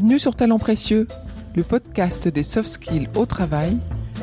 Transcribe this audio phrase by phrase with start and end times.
[0.00, 1.08] Bienvenue sur Talent Précieux,
[1.56, 3.76] le podcast des soft skills au travail,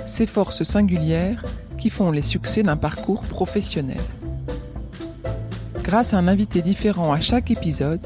[0.08, 1.44] ces forces singulières
[1.78, 4.00] qui font les succès d'un parcours professionnel.
[5.84, 8.00] Grâce à un invité différent à chaque épisode,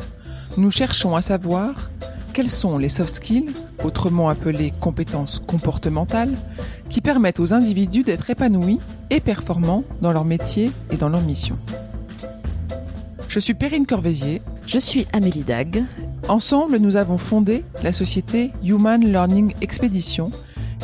[0.58, 1.92] nous cherchons à savoir
[2.34, 3.54] quels sont les soft skills,
[3.84, 6.36] autrement appelés compétences comportementales,
[6.90, 8.80] qui permettent aux individus d'être épanouis
[9.12, 11.56] et performants dans leur métier et dans leur mission.
[13.28, 14.42] Je suis Perrine Corvézier.
[14.70, 15.84] Je suis Amélie Dag.
[16.28, 20.30] Ensemble, nous avons fondé la société Human Learning Expedition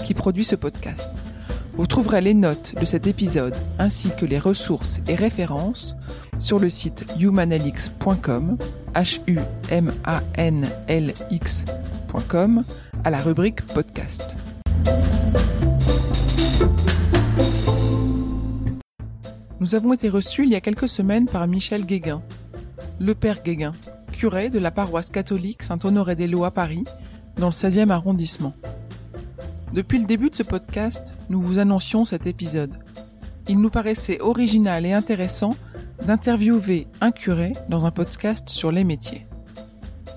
[0.03, 1.11] qui produit ce podcast.
[1.73, 5.95] Vous trouverez les notes de cet épisode ainsi que les ressources et références
[6.39, 8.57] sur le site humanlx.com,
[8.95, 9.37] h u
[9.69, 12.63] m a n l x.com
[13.03, 14.35] à la rubrique podcast.
[19.59, 22.23] Nous avons été reçus il y a quelques semaines par Michel Guéguin,
[22.99, 23.73] le père Guéguin,
[24.11, 26.85] curé de la paroisse catholique Saint-Honoré-des-Lois à Paris,
[27.37, 28.53] dans le 16e arrondissement.
[29.73, 32.73] Depuis le début de ce podcast, nous vous annoncions cet épisode.
[33.49, 35.55] Il nous paraissait original et intéressant
[36.07, 39.27] d'interviewer un curé dans un podcast sur les métiers.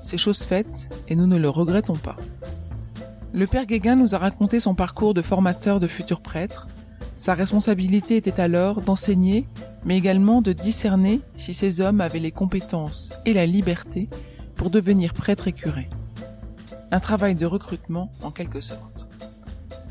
[0.01, 2.17] C'est chose faite et nous ne le regrettons pas.
[3.35, 6.69] Le père Guéguin nous a raconté son parcours de formateur de futurs prêtres.
[7.17, 9.45] Sa responsabilité était alors d'enseigner,
[9.85, 14.09] mais également de discerner si ces hommes avaient les compétences et la liberté
[14.57, 15.89] pour devenir prêtres et curés.
[16.91, 19.07] Un travail de recrutement en quelque sorte.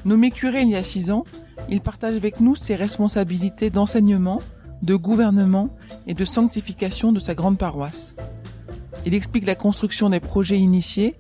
[0.06, 1.26] Nommé curé il y a six ans,
[1.70, 4.42] il partage avec nous ses responsabilités d'enseignement,
[4.82, 5.70] de gouvernement
[6.06, 8.16] et de sanctification de sa grande paroisse.
[9.06, 11.16] Il explique la construction des projets initiés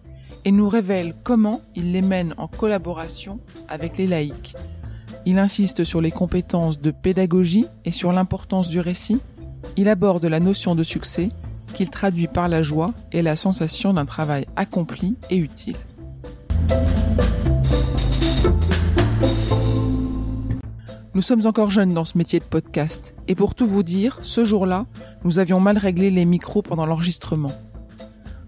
[0.46, 4.56] et nous révèle comment il les mène en collaboration avec les laïcs.
[5.30, 9.20] Il insiste sur les compétences de pédagogie et sur l'importance du récit.
[9.76, 11.32] Il aborde la notion de succès
[11.74, 15.76] qu'il traduit par la joie et la sensation d'un travail accompli et utile.
[21.14, 24.46] Nous sommes encore jeunes dans ce métier de podcast, et pour tout vous dire, ce
[24.46, 24.86] jour-là,
[25.26, 27.52] nous avions mal réglé les micros pendant l'enregistrement.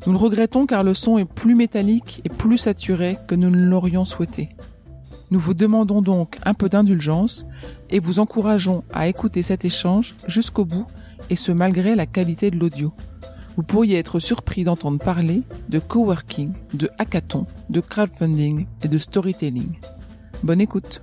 [0.08, 3.66] Nous le regrettons car le son est plus métallique et plus saturé que nous ne
[3.66, 4.56] l'aurions souhaité.
[5.32, 7.46] Nous vous demandons donc un peu d'indulgence
[7.92, 10.88] et vous encourageons à écouter cet échange jusqu'au bout
[11.30, 12.92] et ce malgré la qualité de l'audio.
[13.56, 19.80] Vous pourriez être surpris d'entendre parler de coworking, de hackathon, de crowdfunding et de storytelling.
[20.44, 21.02] Bonne écoute.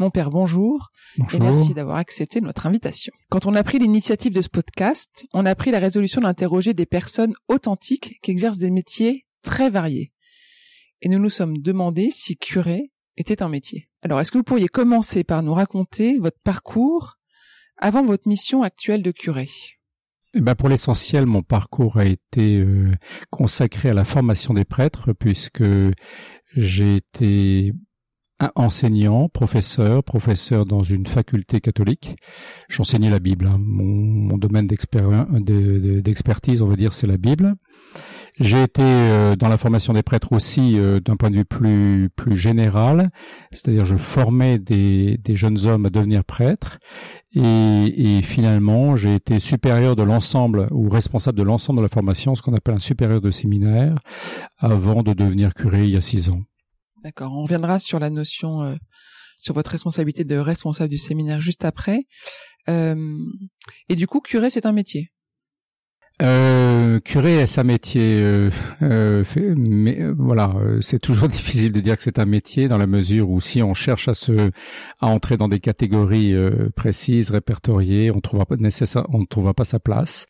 [0.00, 0.88] Mon père, bonjour,
[1.18, 1.40] Bonjour.
[1.40, 3.12] et merci d'avoir accepté notre invitation.
[3.28, 6.86] Quand on a pris l'initiative de ce podcast, on a pris la résolution d'interroger des
[6.86, 10.12] personnes authentiques qui exercent des métiers très variés.
[11.02, 13.88] Et nous nous sommes demandé si curé était un métier.
[14.02, 17.18] Alors, est-ce que vous pourriez commencer par nous raconter votre parcours
[17.76, 19.48] avant votre mission actuelle de curé?
[20.32, 22.94] Eh ben pour l'essentiel, mon parcours a été euh,
[23.30, 25.64] consacré à la formation des prêtres, puisque
[26.54, 27.72] j'ai été
[28.38, 32.16] un enseignant, professeur, professeur dans une faculté catholique.
[32.68, 33.46] J'enseignais la Bible.
[33.46, 33.58] hein.
[33.60, 37.54] Mon, domaine d'expertise, on va dire, c'est la Bible.
[38.38, 42.10] J'ai été euh, dans la formation des prêtres aussi euh, d'un point de vue plus
[42.16, 43.10] plus général,
[43.52, 46.78] c'est-à-dire je formais des, des jeunes hommes à devenir prêtres
[47.32, 52.34] et, et finalement j'ai été supérieur de l'ensemble ou responsable de l'ensemble de la formation,
[52.34, 53.96] ce qu'on appelle un supérieur de séminaire,
[54.58, 56.42] avant de devenir curé il y a six ans.
[57.02, 58.76] D'accord, on reviendra sur la notion, euh,
[59.38, 62.06] sur votre responsabilité de responsable du séminaire juste après.
[62.68, 63.16] Euh,
[63.88, 65.10] et du coup, curé, c'est un métier?
[66.22, 68.50] Euh, curé est un métier, euh,
[68.82, 69.24] euh,
[69.56, 72.86] mais euh, voilà, euh, c'est toujours difficile de dire que c'est un métier dans la
[72.86, 74.50] mesure où si on cherche à se
[75.00, 79.54] à entrer dans des catégories euh, précises, répertoriées, on trouvera pas nécessaire, on ne trouvera
[79.54, 80.26] pas sa place.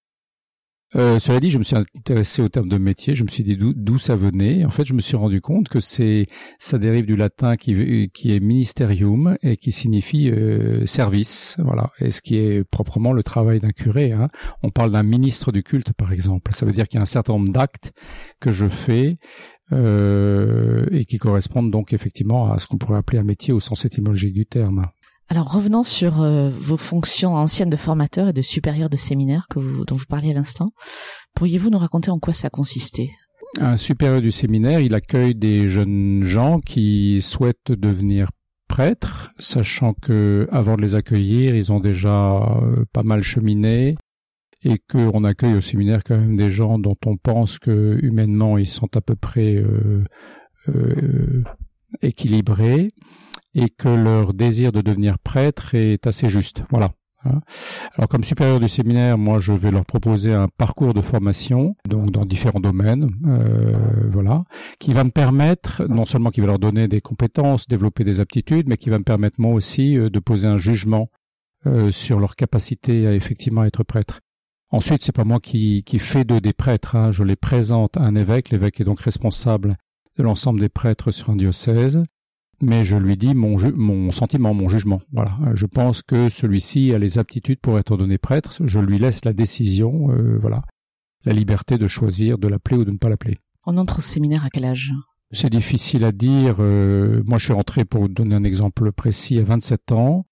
[0.96, 3.14] Euh, cela dit, je me suis intéressé au terme de métier.
[3.14, 4.64] Je me suis dit d'où ça venait.
[4.64, 6.26] En fait, je me suis rendu compte que c'est
[6.58, 11.56] ça dérive du latin qui qui est ministerium et qui signifie euh, service.
[11.58, 14.12] Voilà, et ce qui est proprement le travail d'un curé.
[14.12, 14.28] Hein
[14.62, 16.52] on parle d'un ministre du culte, par exemple.
[16.54, 17.92] Ça veut dire qu'il y a un certain nombre d'actes
[18.40, 19.18] que je fais
[19.72, 23.84] euh, et qui correspondent donc effectivement à ce qu'on pourrait appeler un métier au sens
[23.84, 24.86] étymologique du terme.
[25.32, 29.60] Alors revenons sur euh, vos fonctions anciennes de formateur et de supérieur de séminaire que
[29.60, 30.72] vous, dont vous parliez à l'instant.
[31.36, 33.10] Pourriez-vous nous raconter en quoi ça consistait?
[33.60, 38.30] Un supérieur du séminaire, il accueille des jeunes gens qui souhaitent devenir
[38.66, 43.94] prêtres, sachant que avant de les accueillir, ils ont déjà euh, pas mal cheminé
[44.64, 48.68] et qu'on accueille au séminaire quand même des gens dont on pense que humainement ils
[48.68, 49.62] sont à peu près
[50.68, 51.44] euh,
[52.02, 52.88] équilibrés
[53.54, 56.62] et que leur désir de devenir prêtre est assez juste.
[56.70, 56.92] Voilà.
[57.24, 57.40] Hein.
[57.96, 62.10] Alors comme supérieur du séminaire, moi je vais leur proposer un parcours de formation, donc
[62.10, 64.44] dans différents domaines, euh, voilà,
[64.78, 68.68] qui va me permettre non seulement qui va leur donner des compétences, développer des aptitudes,
[68.68, 71.10] mais qui va me permettre moi aussi euh, de poser un jugement
[71.66, 74.20] euh, sur leur capacité à effectivement être prêtre.
[74.70, 77.12] Ensuite, c'est pas moi qui, qui fais d'eux des prêtres, hein.
[77.12, 79.76] je les présente à un évêque, l'évêque est donc responsable
[80.16, 82.02] de l'ensemble des prêtres sur un diocèse
[82.62, 85.00] mais je lui dis mon, mon sentiment, mon jugement.
[85.12, 88.60] Voilà, je pense que celui-ci a les aptitudes pour être donné prêtre.
[88.64, 90.62] Je lui laisse la décision, euh, voilà,
[91.24, 93.36] la liberté de choisir de l'appeler ou de ne pas l'appeler.
[93.66, 94.92] On entre au séminaire à quel âge?
[95.32, 96.56] C'est difficile à dire.
[96.58, 100.26] Euh, moi, je suis rentré pour vous donner un exemple précis à 27 ans.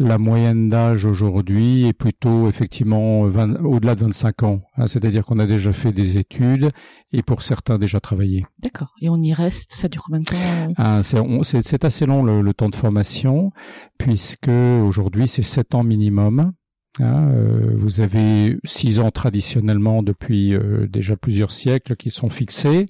[0.00, 5.46] La moyenne d'âge aujourd'hui est plutôt effectivement au-delà de 25 ans, hein, c'est-à-dire qu'on a
[5.46, 6.70] déjà fait des études
[7.12, 8.46] et pour certains déjà travaillé.
[8.60, 8.94] D'accord.
[9.00, 10.72] Et on y reste, ça dure combien de temps euh?
[10.76, 11.00] Ah,
[11.42, 13.50] C'est assez long le, le, temps de formation,
[13.98, 16.52] puisque aujourd'hui c'est 7 ans minimum.
[17.00, 22.86] Hein, euh, vous avez six ans traditionnellement depuis euh, déjà plusieurs siècles qui sont fixés,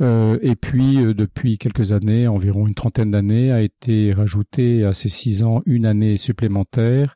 [0.00, 5.08] euh, et puis depuis quelques années, environ une trentaine d'années, a été rajouté à ces
[5.08, 7.14] six ans une année supplémentaire,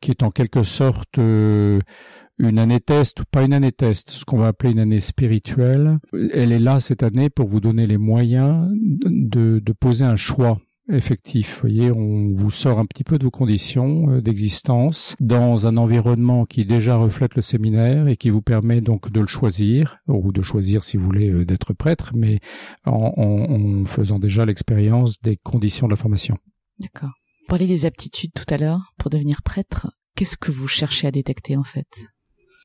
[0.00, 4.38] qui est en quelque sorte une année test ou pas une année test, ce qu'on
[4.38, 5.98] va appeler une année spirituelle.
[6.32, 10.58] Elle est là cette année pour vous donner les moyens de poser un choix
[10.90, 11.54] effectif.
[11.54, 15.76] Vous voyez, on vous sort un petit peu de vos conditions euh, d'existence dans un
[15.76, 20.32] environnement qui déjà reflète le séminaire et qui vous permet donc de le choisir, ou
[20.32, 22.40] de choisir si vous voulez euh, d'être prêtre, mais
[22.84, 26.36] en, en, faisant déjà l'expérience des conditions de la formation.
[26.78, 27.10] D'accord.
[27.42, 29.90] Vous parlez des aptitudes tout à l'heure pour devenir prêtre.
[30.14, 31.86] Qu'est-ce que vous cherchez à détecter en fait?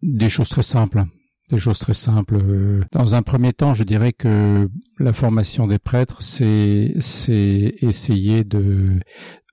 [0.01, 1.05] Des choses très simples
[1.51, 2.37] des choses très simples.
[2.37, 4.69] Euh, dans un premier temps, je dirais que
[4.99, 8.99] la formation des prêtres, c'est c'est essayer de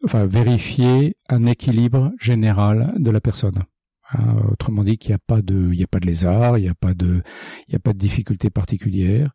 [0.04, 3.62] enfin vérifier un équilibre général de la personne.
[4.12, 6.62] Hein, autrement dit, qu'il n'y a pas de, il y a pas de lézard, il
[6.62, 7.22] n'y a pas de,
[7.66, 9.30] il y a pas de difficulté particulière.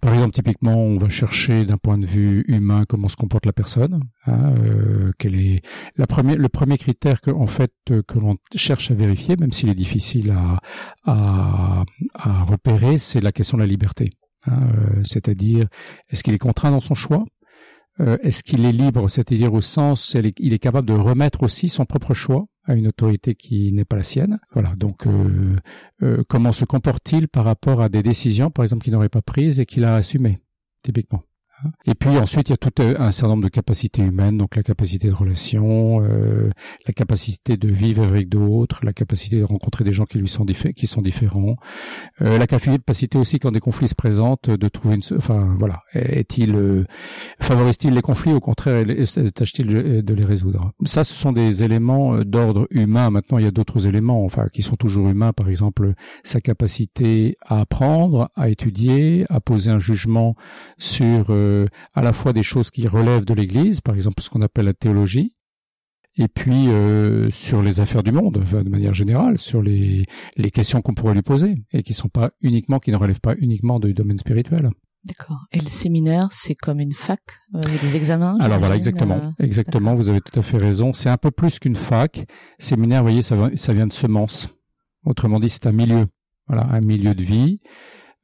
[0.00, 3.52] Par exemple, typiquement, on va chercher d'un point de vue humain comment se comporte la
[3.52, 4.00] personne.
[4.26, 5.62] Hein, euh, est
[5.96, 9.68] la première, le premier critère que, en fait, que l'on cherche à vérifier, même s'il
[9.68, 10.60] est difficile à,
[11.04, 11.84] à,
[12.14, 14.10] à repérer, c'est la question de la liberté.
[14.46, 15.66] Hein, euh, c'est-à-dire,
[16.08, 17.24] est-ce qu'il est contraint dans son choix
[18.00, 21.84] euh, Est-ce qu'il est libre, c'est-à-dire au sens, il est capable de remettre aussi son
[21.84, 24.38] propre choix à une autorité qui n'est pas la sienne.
[24.52, 24.74] Voilà.
[24.76, 25.56] Donc, euh,
[26.02, 29.58] euh, comment se comporte-t-il par rapport à des décisions, par exemple, qu'il n'aurait pas prises
[29.58, 30.38] et qu'il a assumées,
[30.82, 31.22] typiquement?
[31.86, 34.62] Et puis ensuite, il y a tout un certain nombre de capacités humaines, donc la
[34.62, 36.50] capacité de relation, euh,
[36.86, 40.44] la capacité de vivre avec d'autres, la capacité de rencontrer des gens qui lui sont
[40.44, 41.56] qui sont différents,
[42.22, 46.54] euh, la capacité aussi quand des conflits se présentent de trouver une, enfin voilà, est-il
[46.54, 46.84] euh,
[47.40, 48.84] favorise-t-il les conflits, au contraire,
[49.34, 49.66] tâche-t-il
[50.02, 50.72] de les résoudre?
[50.84, 53.10] Ça, ce sont des éléments euh, d'ordre humain.
[53.10, 55.32] Maintenant, il y a d'autres éléments, enfin, qui sont toujours humains.
[55.32, 60.34] Par exemple, sa capacité à apprendre, à étudier, à poser un jugement
[60.78, 61.47] sur euh,
[61.94, 64.74] à la fois des choses qui relèvent de l'Église, par exemple ce qu'on appelle la
[64.74, 65.34] théologie,
[66.16, 70.04] et puis euh, sur les affaires du monde, de manière générale, sur les,
[70.36, 73.34] les questions qu'on pourrait lui poser, et qui sont pas uniquement, qui ne relèvent pas
[73.38, 74.70] uniquement du domaine spirituel.
[75.04, 75.44] D'accord.
[75.52, 77.20] Et le séminaire, c'est comme une fac,
[77.54, 78.36] euh, des examens.
[78.40, 79.94] Alors voilà, exactement, exactement.
[79.94, 80.92] Vous avez tout à fait raison.
[80.92, 82.26] C'est un peu plus qu'une fac.
[82.58, 84.48] Séminaire, vous voyez, ça, ça vient de semence.
[85.04, 86.06] Autrement dit, c'est un milieu.
[86.48, 87.60] Voilà, un milieu de vie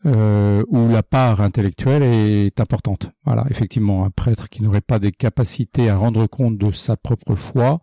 [0.07, 3.11] euh, où la part intellectuelle est importante.
[3.25, 7.35] Voilà, effectivement, un prêtre qui n'aurait pas des capacités à rendre compte de sa propre
[7.35, 7.81] foi,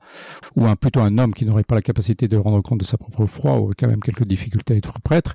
[0.56, 2.98] ou un plutôt un homme qui n'aurait pas la capacité de rendre compte de sa
[2.98, 5.34] propre foi, aurait quand même quelques difficultés à être prêtre,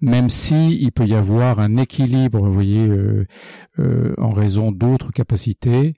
[0.00, 3.26] même si il peut y avoir un équilibre, vous voyez, euh,
[3.78, 5.94] euh, en raison d'autres capacités,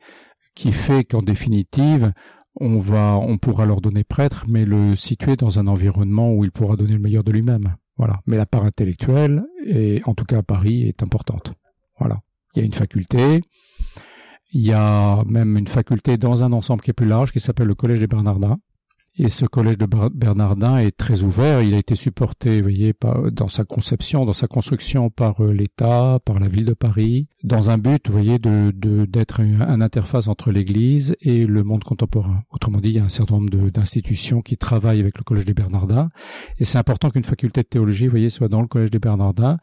[0.55, 2.13] qui fait qu'en définitive,
[2.59, 6.51] on va, on pourra leur donner prêtre, mais le situer dans un environnement où il
[6.51, 7.77] pourra donner le meilleur de lui-même.
[7.97, 8.21] Voilà.
[8.27, 11.53] Mais la part intellectuelle, et en tout cas à Paris, est importante.
[11.99, 12.21] Voilà.
[12.55, 13.43] Il y a une faculté.
[14.53, 17.69] Il y a même une faculté dans un ensemble qui est plus large, qui s'appelle
[17.69, 18.59] le Collège des Bernardins,
[19.21, 21.61] et ce collège de Bernardin est très ouvert.
[21.61, 22.95] Il a été supporté, vous voyez,
[23.33, 27.69] dans sa conception, dans sa construction par euh, l'État, par la ville de Paris, dans
[27.69, 28.71] un but, vous voyez, de
[29.05, 32.45] d'être un, interface entre l'Église et le monde contemporain.
[32.51, 35.55] Autrement dit, il y a un certain nombre d'institutions qui travaillent avec le collège des
[35.55, 36.09] Bernardins,
[36.59, 39.59] et c'est important qu'une faculté de théologie, vous voyez, soit dans le collège des Bernardins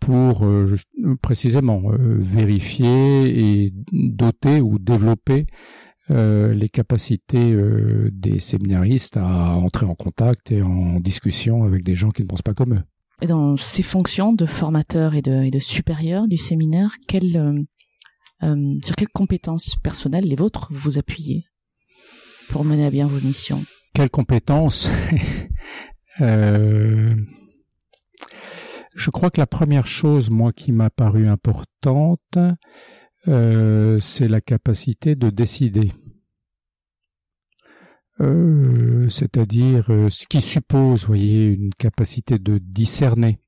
[0.00, 0.74] pour euh,
[1.22, 5.46] précisément euh, vérifier et doter ou développer
[6.10, 11.96] euh, les capacités euh, des séminaristes à entrer en contact et en discussion avec des
[11.96, 12.82] gens qui ne pensent pas comme eux.
[13.22, 17.64] Et dans ces fonctions de formateur et de, et de supérieur du séminaire, quelle,
[18.42, 21.46] euh, sur quelles compétences personnelles les vôtres vous appuyez
[22.50, 23.64] pour mener à bien vos missions?
[23.94, 24.90] Quelles compétences?
[28.96, 32.38] Je crois que la première chose, moi, qui m'a paru importante,
[33.28, 35.92] euh, c'est la capacité de décider.
[38.20, 43.38] Euh, c'est-à-dire euh, ce qui suppose, voyez, une capacité de discerner.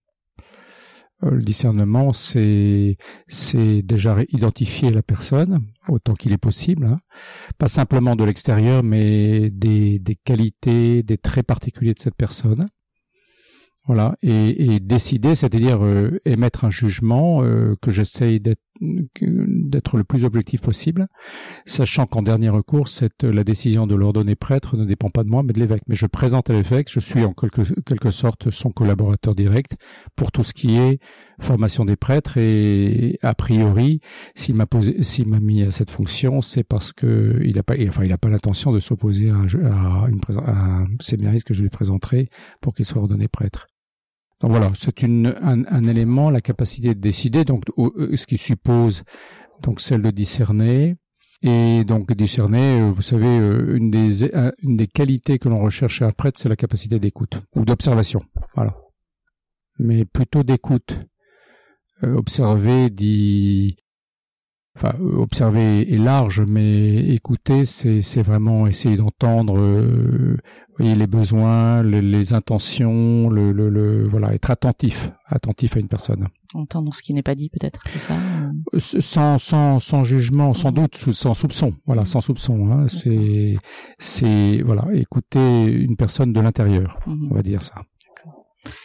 [1.23, 6.97] Le discernement, c'est c'est déjà identifier la personne autant qu'il est possible, hein.
[7.59, 12.67] pas simplement de l'extérieur, mais des, des qualités, des traits particuliers de cette personne.
[13.88, 20.26] Voilà, et, et décider, c'est-à-dire euh, émettre un jugement euh, que j'essaye d'être le plus
[20.26, 21.09] objectif possible,
[21.64, 25.42] sachant qu'en dernier recours, cette, la décision de l'ordonner prêtre ne dépend pas de moi,
[25.42, 25.80] mais de l'évêque.
[25.87, 29.78] Mais je présente à l'évêque, je suis en quelque, quelque sorte son collaborateur direct
[30.16, 30.99] pour tout ce qui est
[31.40, 34.00] formation des prêtres et a priori,
[34.35, 34.66] s'il m'a
[35.40, 38.71] mis à cette fonction, c'est parce que il a pas, enfin, il a pas l'intention
[38.71, 40.09] de s'opposer à, à,
[40.45, 42.28] à un séminariste que je lui présenterai
[42.61, 43.66] pour qu'il soit ordonné prêtre.
[44.40, 49.02] Donc voilà, c'est un, élément, la capacité de décider, donc euh, ce qui suppose
[49.62, 50.97] donc celle de discerner.
[51.42, 54.25] Et donc discerner, euh, vous savez, euh, une des,
[54.62, 58.23] une des qualités que l'on recherche chez un prêtre, c'est la capacité d'écoute ou d'observation.
[58.54, 58.76] Voilà.
[59.78, 61.00] Mais plutôt d'écoute.
[62.02, 63.76] observer dit
[64.79, 70.37] enfin observer est large mais écouter c'est vraiment essayer d'entendre euh,
[70.79, 76.29] les besoins les, les intentions le, le, le, voilà être attentif attentif à une personne
[76.55, 78.15] entendre ce qui n'est pas dit peut-être c'est ça
[78.73, 78.79] ou...
[78.79, 80.75] sans sans sans jugement sans mmh.
[80.75, 82.07] doute sans soupçon voilà mmh.
[82.07, 83.57] sans soupçon hein, c'est
[83.99, 87.29] c'est voilà écouter une personne de l'intérieur mmh.
[87.31, 87.83] on va dire ça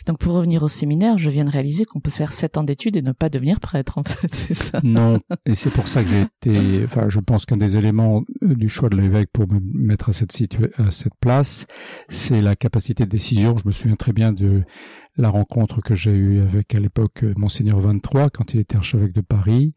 [0.05, 2.97] donc pour revenir au séminaire, je viens de réaliser qu'on peut faire sept ans d'études
[2.97, 4.79] et ne pas devenir prêtre, en fait, c'est ça.
[4.83, 8.55] Non, et c'est pour ça que j'ai été, enfin, je pense qu'un des éléments euh,
[8.55, 10.33] du choix de l'évêque pour me mettre à cette,
[11.19, 11.65] place,
[12.09, 13.57] c'est la capacité de décision.
[13.57, 14.63] Je me souviens très bien de
[15.17, 19.21] la rencontre que j'ai eue avec à l'époque Monseigneur 23 quand il était archevêque de
[19.21, 19.73] Paris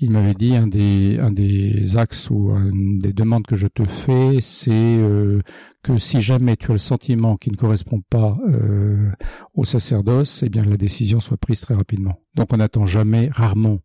[0.00, 3.84] il m'avait dit un des un des axes ou une des demandes que je te
[3.84, 5.42] fais, c'est euh,
[5.82, 9.10] que si jamais tu as le sentiment qui ne correspond pas euh,
[9.54, 12.20] au sacerdoce, eh bien la décision soit prise très rapidement.
[12.34, 13.78] Donc on n'attend jamais, rarement.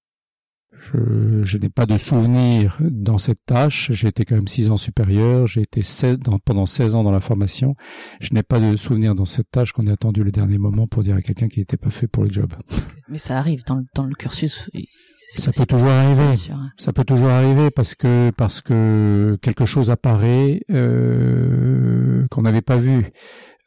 [0.93, 3.91] Je, n'ai pas de souvenir dans cette tâche.
[3.91, 5.47] J'ai été quand même six ans supérieur.
[5.47, 7.75] J'ai été 16, dans, pendant 16 ans dans la formation.
[8.19, 11.01] Je n'ai pas de souvenir dans cette tâche qu'on ait attendu le dernier moment pour
[11.01, 12.53] dire à quelqu'un qui n'était pas fait pour le job.
[13.07, 14.69] Mais ça arrive dans le cursus
[15.29, 16.37] ça peut toujours arriver.
[16.77, 22.77] Ça peut toujours arriver parce que parce que quelque chose apparaît euh, qu'on n'avait pas
[22.77, 23.11] vu.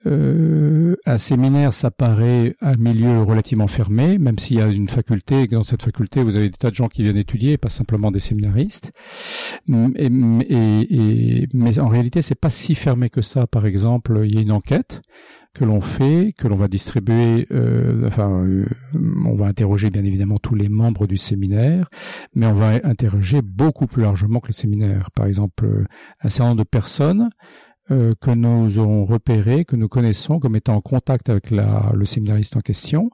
[0.06, 5.42] Euh, un séminaire, ça paraît un milieu relativement fermé, même s'il y a une faculté,
[5.42, 8.10] et dans cette faculté, vous avez des tas de gens qui viennent étudier, pas simplement
[8.10, 8.92] des séminaristes.
[9.96, 13.46] Et, et, mais en réalité, c'est pas si fermé que ça.
[13.46, 15.02] Par exemple, il y a une enquête
[15.54, 20.38] que l'on fait, que l'on va distribuer, euh, enfin, euh, on va interroger bien évidemment
[20.38, 21.88] tous les membres du séminaire,
[22.34, 25.10] mais on va interroger beaucoup plus largement que le séminaire.
[25.12, 25.84] Par exemple, euh,
[26.22, 27.30] un certain nombre de personnes
[27.90, 32.06] euh, que nous avons repérées, que nous connaissons comme étant en contact avec la, le
[32.06, 33.10] séminariste en question,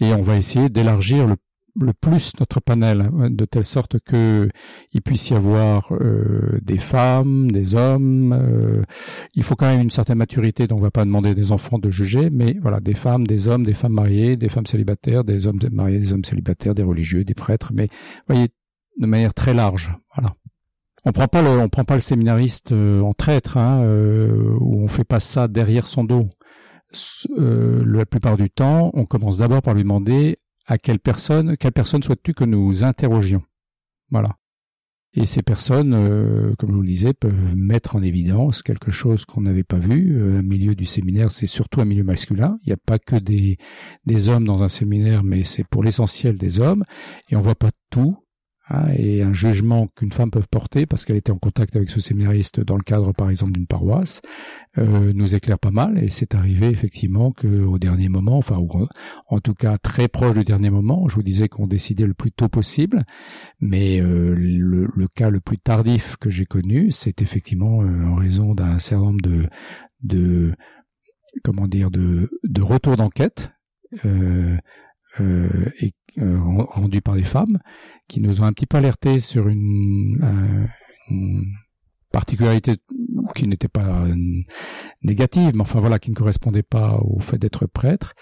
[0.00, 1.36] et on va essayer d'élargir le
[1.80, 4.48] le plus notre panel hein, de telle sorte que
[4.92, 8.32] il puisse y avoir euh, des femmes, des hommes.
[8.32, 8.82] Euh,
[9.34, 11.90] il faut quand même une certaine maturité, donc on va pas demander des enfants de
[11.90, 15.60] juger, mais voilà, des femmes, des hommes, des femmes mariées, des femmes célibataires, des hommes
[15.70, 17.88] mariés, des hommes célibataires, des religieux, des prêtres, mais
[18.26, 18.48] voyez
[18.98, 19.92] de manière très large.
[20.14, 20.34] Voilà.
[21.04, 24.82] On prend pas le, on prend pas le séminariste euh, en traître, hein, euh, où
[24.82, 26.28] on fait pas ça derrière son dos.
[27.38, 31.72] Euh, la plupart du temps, on commence d'abord par lui demander à quelle personne, quelle
[31.72, 33.42] personne souhaites-tu que nous interrogions
[34.10, 34.36] Voilà.
[35.14, 35.92] Et ces personnes,
[36.58, 40.38] comme je vous le disais, peuvent mettre en évidence quelque chose qu'on n'avait pas vu.
[40.38, 42.56] Un milieu du séminaire, c'est surtout un milieu masculin.
[42.62, 43.58] Il n'y a pas que des,
[44.06, 46.82] des hommes dans un séminaire, mais c'est pour l'essentiel des hommes.
[47.28, 48.16] Et on voit pas tout.
[48.68, 52.00] Hein, et un jugement qu'une femme peut porter parce qu'elle était en contact avec ce
[52.00, 54.22] séminariste dans le cadre par exemple d'une paroisse
[54.78, 56.02] euh, nous éclaire pas mal.
[56.02, 58.58] Et c'est arrivé effectivement que au dernier moment enfin
[59.26, 62.30] en tout cas très proche du dernier moment je vous disais qu'on décidait le plus
[62.30, 63.04] tôt possible.
[63.60, 68.14] Mais euh, le, le, cas le plus tardif que j'ai connu c'est effectivement euh, en
[68.14, 69.48] raison d'un certain nombre de
[70.02, 70.54] de
[71.42, 73.50] comment dire de de retour d'enquête
[74.04, 74.56] euh,
[75.20, 76.38] euh, et euh,
[76.68, 77.58] rendu par des femmes
[78.08, 80.66] qui nous ont un petit peu alerté sur une, euh,
[81.10, 81.44] une
[82.12, 82.76] particularité
[83.34, 84.04] qui n'était pas
[85.02, 88.12] négative, mais enfin voilà, qui ne correspondait pas au fait d'être prêtre,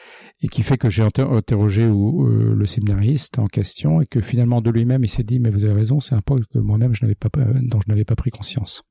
[0.40, 4.70] et qui fait que j'ai interrogé euh, le séminariste en question, et que finalement de
[4.70, 7.16] lui-même il s'est dit mais vous avez raison, c'est un point que moi-même je n'avais
[7.16, 7.28] pas
[7.62, 8.84] dont je n'avais pas pris conscience.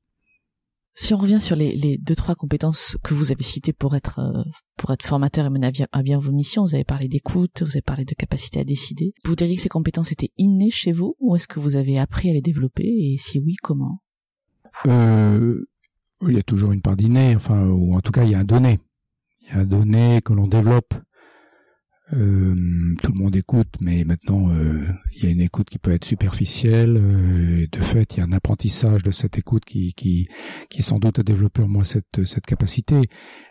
[1.02, 4.18] Si on revient sur les, les, deux trois compétences que vous avez citées pour être
[4.18, 4.44] euh,
[4.76, 7.80] pour être formateur et mener à bien, vos missions, vous avez parlé d'écoute, vous avez
[7.80, 9.14] parlé de capacité à décider.
[9.24, 12.28] Vous diriez que ces compétences étaient innées chez vous ou est-ce que vous avez appris
[12.28, 14.02] à les développer et si oui, comment?
[14.84, 15.64] Euh,
[16.20, 18.40] Il y a toujours une part d'inné, enfin ou en tout cas il y a
[18.40, 18.78] un donné,
[19.40, 20.92] il y a un donné que l'on développe.
[22.12, 25.92] Euh, tout le monde écoute, mais maintenant euh, il y a une écoute qui peut
[25.92, 26.96] être superficielle.
[26.96, 30.28] Euh, de fait, il y a un apprentissage de cette écoute qui qui
[30.68, 33.00] qui sans doute a développé en moi cette cette capacité.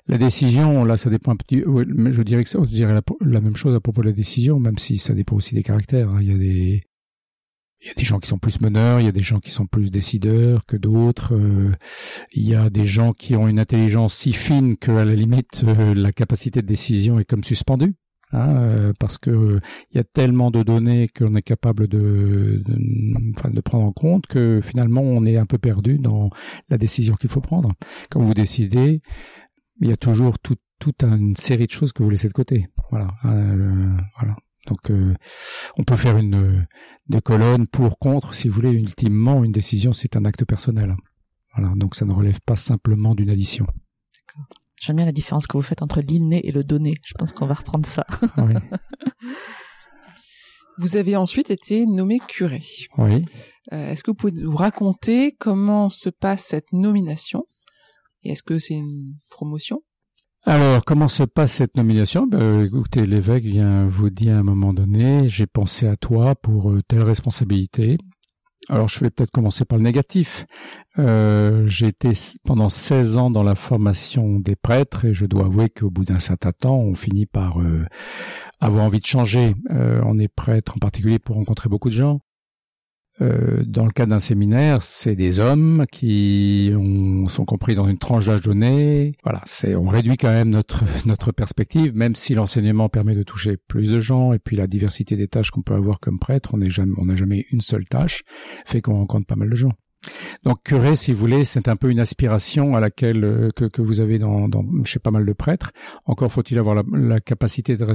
[0.08, 1.63] La décision, là, ça dépend un petit.
[1.63, 4.78] je dirais que ça, je dirais la, même chose à propos de la décision, même
[4.78, 6.10] si ça dépend aussi des caractères.
[6.10, 6.20] Hein.
[6.22, 6.84] Il y a des
[7.82, 9.51] il y a des gens qui sont plus meneurs, il y a des gens qui
[9.51, 11.34] sont plus décideurs que d'autres.
[12.34, 16.12] il y a des gens qui ont une intelligence si fine qu'à la limite la
[16.12, 17.96] capacité de décision est comme suspendue.
[18.31, 19.59] Hein, euh, parce que
[19.89, 24.27] il y a tellement de données qu'on est capable de, de, de prendre en compte
[24.27, 26.29] que finalement on est un peu perdu dans
[26.69, 27.71] la décision qu'il faut prendre.
[28.12, 29.01] Quand vous décidez,
[29.81, 32.67] il y a toujours toute une série de choses que vous laissez de côté.
[32.91, 34.36] Voilà, euh, voilà.
[34.67, 35.15] Donc euh,
[35.77, 36.67] on peut faire une
[37.07, 38.71] des colonnes pour contre si vous voulez.
[38.71, 40.95] Ultimement, une décision c'est un acte personnel.
[41.55, 43.65] Voilà, donc ça ne relève pas simplement d'une addition.
[44.79, 46.93] J'aime bien la différence que vous faites entre l'inné et le donné.
[47.03, 48.05] Je pense qu'on va reprendre ça.
[48.38, 48.53] Oui.
[50.77, 52.62] vous avez ensuite été nommé curé.
[52.98, 53.25] Oui.
[53.74, 57.43] Euh, est-ce que vous pouvez nous raconter comment se passe cette nomination?
[58.24, 59.81] Et est-ce que c'est une promotion?
[60.45, 62.25] Alors, comment se passe cette nomination?
[62.25, 66.71] Ben, Écoutez, l'évêque vient vous dire à un moment donné, j'ai pensé à toi pour
[66.71, 67.98] euh, telle responsabilité.
[68.70, 70.46] Alors je vais peut-être commencer par le négatif.
[71.00, 72.12] Euh, j'ai été
[72.46, 76.20] pendant 16 ans dans la formation des prêtres et je dois avouer qu'au bout d'un
[76.20, 77.86] certain temps, on finit par euh,
[78.60, 79.56] avoir envie de changer.
[79.72, 82.20] Euh, on est prêtre en particulier pour rencontrer beaucoup de gens.
[83.22, 87.98] Euh, dans le cas d'un séminaire, c'est des hommes qui ont, sont compris dans une
[87.98, 89.13] tranche d'âge donnée.
[89.24, 93.57] Voilà, c'est on réduit quand même notre notre perspective, même si l'enseignement permet de toucher
[93.57, 96.57] plus de gens et puis la diversité des tâches qu'on peut avoir comme prêtre, on
[96.57, 98.24] n'est jamais on n'a jamais une seule tâche,
[98.65, 99.74] fait qu'on rencontre pas mal de gens.
[100.44, 103.81] Donc curé, si vous voulez, c'est un peu une aspiration à laquelle euh, que, que
[103.81, 105.72] vous avez dans, dans, chez pas mal de prêtres.
[106.05, 107.85] Encore faut-il avoir la, la capacité de,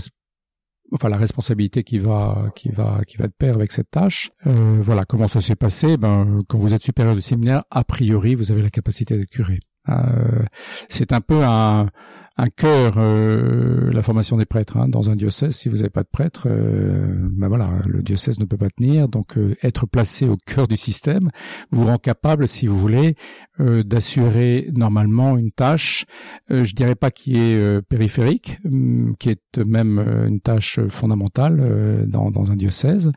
[0.93, 4.31] enfin la responsabilité qui va qui va qui va de pair avec cette tâche.
[4.47, 5.97] Euh, voilà comment ça s'est passé?
[5.97, 9.61] Ben quand vous êtes supérieur du séminaire, a priori vous avez la capacité d'être curé.
[9.89, 10.43] Euh,
[10.89, 11.87] c'est un peu un
[12.37, 15.55] un cœur, euh, la formation des prêtres hein, dans un diocèse.
[15.55, 19.09] Si vous n'avez pas de prêtre, euh, ben voilà, le diocèse ne peut pas tenir.
[19.09, 21.31] Donc, euh, être placé au cœur du système
[21.71, 23.15] vous rend capable, si vous voulez,
[23.59, 26.07] d'assurer normalement une tâche.
[26.51, 32.51] je dirais pas qui est périphérique, hum, qui est même une tâche fondamentale dans, dans
[32.51, 33.13] un diocèse.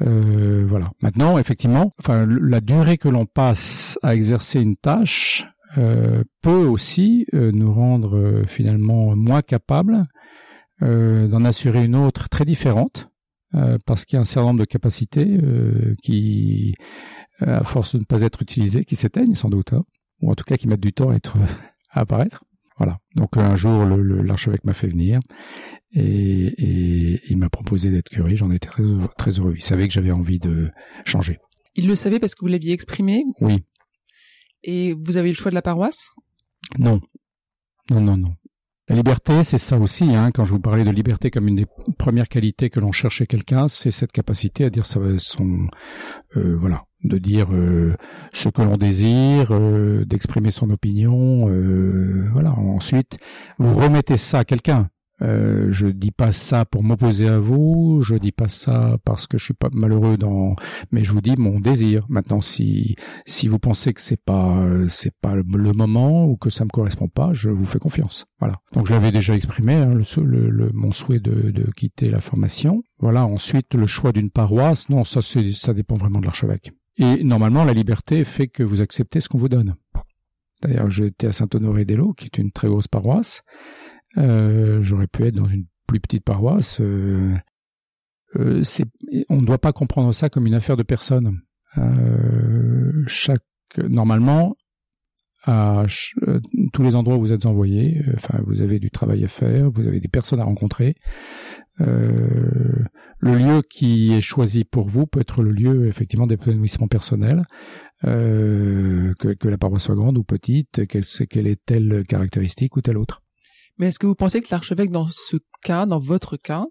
[0.00, 0.92] voilà.
[1.02, 5.53] Maintenant, effectivement, enfin, la durée que l'on passe à exercer une tâche euh,
[6.42, 10.02] peut aussi euh, nous rendre euh, finalement moins capables
[10.80, 13.08] d'en assurer une autre très différente,
[13.86, 15.38] parce qu'il y a un certain nombre de capacités
[16.02, 16.74] qui,
[17.40, 19.84] à force de ne pas être utilisées, qui s'éteignent sans doute, hein,
[20.20, 21.38] ou en tout cas qui mettent du temps à, être,
[21.90, 22.44] à apparaître.
[22.76, 22.98] Voilà.
[23.14, 25.20] Donc un jour, l'archevêque m'a fait venir
[25.92, 28.36] et, et il m'a proposé d'être curé.
[28.36, 28.82] J'en étais très,
[29.16, 29.54] très heureux.
[29.56, 30.70] Il savait que j'avais envie de
[31.06, 31.38] changer.
[31.76, 33.22] Il le savait parce que vous l'aviez exprimé?
[33.40, 33.64] Oui,
[34.64, 36.12] et vous avez le choix de la paroisse?
[36.78, 37.00] Non.
[37.90, 38.34] Non, non, non.
[38.88, 40.14] La liberté, c'est ça aussi.
[40.14, 40.30] Hein.
[40.34, 43.26] Quand je vous parlais de liberté comme une des premières qualités que l'on cherche chez
[43.26, 45.68] quelqu'un, c'est cette capacité à dire son,
[46.36, 47.96] euh, voilà, de dire euh,
[48.34, 51.46] ce que l'on désire, euh, d'exprimer son opinion.
[52.32, 52.52] voilà.
[52.52, 53.18] Ensuite,
[53.58, 54.90] vous remettez ça à quelqu'un.
[55.22, 59.38] Euh, je dis pas ça pour m'opposer à vous, je dis pas ça parce que
[59.38, 60.56] je suis pas malheureux dans,
[60.90, 62.04] mais je vous dis mon désir.
[62.08, 66.64] Maintenant, si si vous pensez que c'est pas c'est pas le moment ou que ça
[66.64, 68.26] me correspond pas, je vous fais confiance.
[68.40, 68.56] Voilà.
[68.72, 72.82] Donc je l'avais déjà exprimé hein, le, le, mon souhait de, de quitter la formation.
[72.98, 73.24] Voilà.
[73.24, 76.72] Ensuite, le choix d'une paroisse, non, ça c'est ça dépend vraiment de l'archevêque.
[76.96, 79.74] Et normalement, la liberté fait que vous acceptez ce qu'on vous donne.
[80.62, 83.42] D'ailleurs, j'étais à Saint-Honoré-des-Laux, qui est une très grosse paroisse.
[84.18, 86.80] Euh, j'aurais pu être dans une plus petite paroisse.
[86.80, 87.34] Euh,
[88.36, 88.62] euh,
[89.28, 91.40] on ne doit pas comprendre ça comme une affaire de personne.
[93.06, 93.42] chaque
[93.76, 94.56] normalement,
[95.44, 95.84] à
[96.72, 99.86] tous les endroits où vous êtes envoyés, enfin, vous avez du travail à faire, vous
[99.86, 100.94] avez des personnes à rencontrer.
[101.78, 102.86] le
[103.20, 107.44] lieu qui est choisi pour vous peut être le lieu effectivement d'épanouissement personnel,
[108.02, 112.98] que, que, la paroisse soit grande ou petite, qu'elle, qu'elle ait telle caractéristique ou telle
[112.98, 113.23] autre.
[113.78, 116.64] Mais est-ce que vous pensez que l'archevêque, dans ce cas, dans votre cas,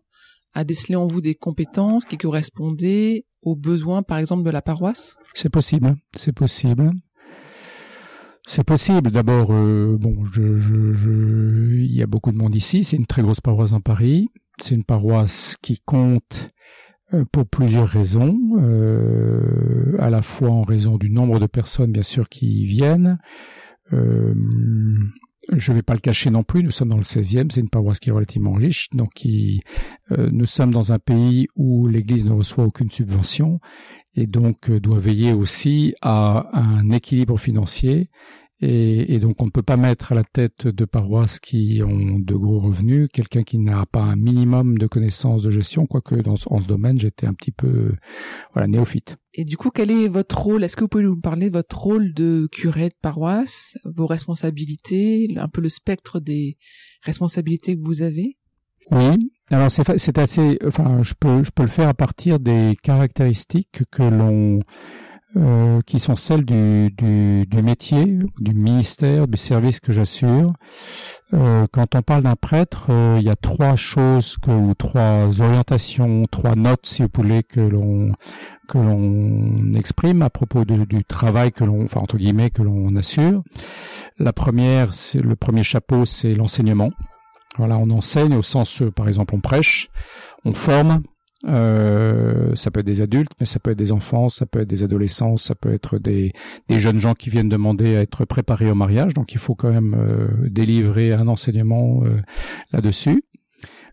[0.54, 5.18] a décelé en vous des compétences qui correspondaient aux besoins, par exemple, de la paroisse?
[5.34, 6.92] C'est possible, c'est possible.
[8.46, 9.10] C'est possible.
[9.12, 12.84] D'abord, euh, bon, il y a beaucoup de monde ici.
[12.84, 14.28] C'est une très grosse paroisse en Paris.
[14.62, 16.52] C'est une paroisse qui compte
[17.14, 22.04] euh, pour plusieurs raisons, euh, à la fois en raison du nombre de personnes bien
[22.04, 23.18] sûr qui y viennent.
[25.52, 27.70] Je ne vais pas le cacher non plus, nous sommes dans le 16e, c'est une
[27.70, 29.62] paroisse qui est relativement riche, donc qui,
[30.12, 33.60] euh, nous sommes dans un pays où l'Église ne reçoit aucune subvention
[34.16, 38.10] et donc euh, doit veiller aussi à un équilibre financier
[38.64, 42.18] et, et, donc on ne peut pas mettre à la tête de paroisses qui ont
[42.18, 46.36] de gros revenus quelqu'un qui n'a pas un minimum de connaissances de gestion, quoique dans
[46.46, 47.94] en ce domaine j'étais un petit peu
[48.54, 49.18] voilà néophyte.
[49.34, 50.64] Et du coup, quel est votre rôle?
[50.64, 55.28] Est-ce que vous pouvez nous parler de votre rôle de curé de paroisse, vos responsabilités,
[55.36, 56.58] un peu le spectre des
[57.02, 58.38] responsabilités que vous avez?
[58.92, 59.32] Oui.
[59.50, 64.04] Alors c'est assez, enfin je peux je peux le faire à partir des caractéristiques que
[64.04, 64.62] l'on
[65.36, 70.54] euh, qui sont celles du, du, du, métier, du ministère, du service que j'assure.
[71.34, 75.42] Euh, quand on parle d'un prêtre, euh, il y a trois choses que, ou trois
[75.42, 78.12] orientations, trois notes, si vous voulez, que l'on
[78.68, 83.42] que l'on exprime à propos du travail que l'on, enfin entre guillemets, que l'on assure.
[84.20, 86.90] La première, c'est le premier chapeau, c'est l'enseignement.
[87.58, 89.90] Voilà, on enseigne au sens, par exemple, on prêche,
[90.46, 91.04] on forme,
[91.46, 94.68] euh, ça peut être des adultes, mais ça peut être des enfants, ça peut être
[94.68, 96.32] des adolescents, ça peut être des,
[96.70, 99.14] des jeunes gens qui viennent demander à être préparés au mariage.
[99.14, 102.22] Donc il faut quand même euh, délivrer un enseignement euh,
[102.72, 103.24] là-dessus.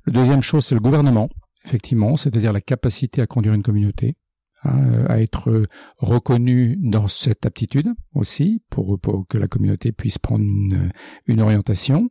[0.04, 1.28] Le deuxième chose, c'est le gouvernement,
[1.64, 4.16] effectivement, c'est-à-dire la capacité à conduire une communauté.
[4.62, 10.90] Hein, à être reconnu dans cette aptitude aussi pour, que la communauté puisse prendre une,
[11.26, 12.10] une, orientation.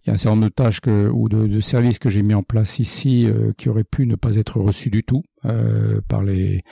[0.00, 2.32] Il y a un certain nombre de tâches que, ou de, services que j'ai mis
[2.32, 6.22] en place ici euh, qui auraient pu ne pas être reçus du tout euh, par
[6.22, 6.62] les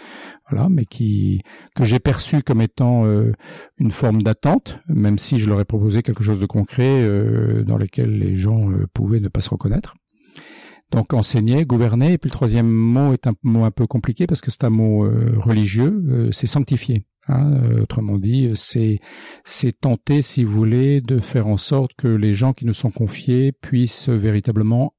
[0.49, 1.43] voilà, mais qui
[1.75, 3.33] que j'ai perçu comme étant euh,
[3.79, 7.77] une forme d'attente, même si je leur ai proposé quelque chose de concret euh, dans
[7.77, 9.95] lequel les gens euh, pouvaient ne pas se reconnaître.
[10.91, 14.41] Donc enseigner, gouverner, et puis le troisième mot est un mot un peu compliqué parce
[14.41, 17.05] que c'est un mot euh, religieux, euh, c'est sanctifier.
[17.27, 19.01] Hein, euh, autrement dit, c'est
[19.81, 23.53] tenter, si vous voulez, de faire en sorte que les gens qui nous sont confiés
[23.53, 24.95] puissent véritablement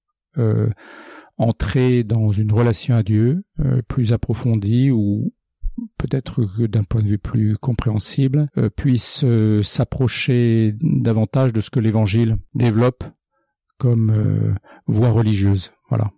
[1.37, 3.43] entrer dans une relation à Dieu
[3.89, 5.33] plus approfondie ou
[5.97, 8.47] peut-être que d'un point de vue plus compréhensible,
[8.77, 9.25] puissent
[9.63, 13.03] s'approcher davantage de ce que l'Évangile développe
[13.79, 14.53] comme euh,
[14.85, 15.71] voie religieuse.
[15.89, 16.11] Voilà.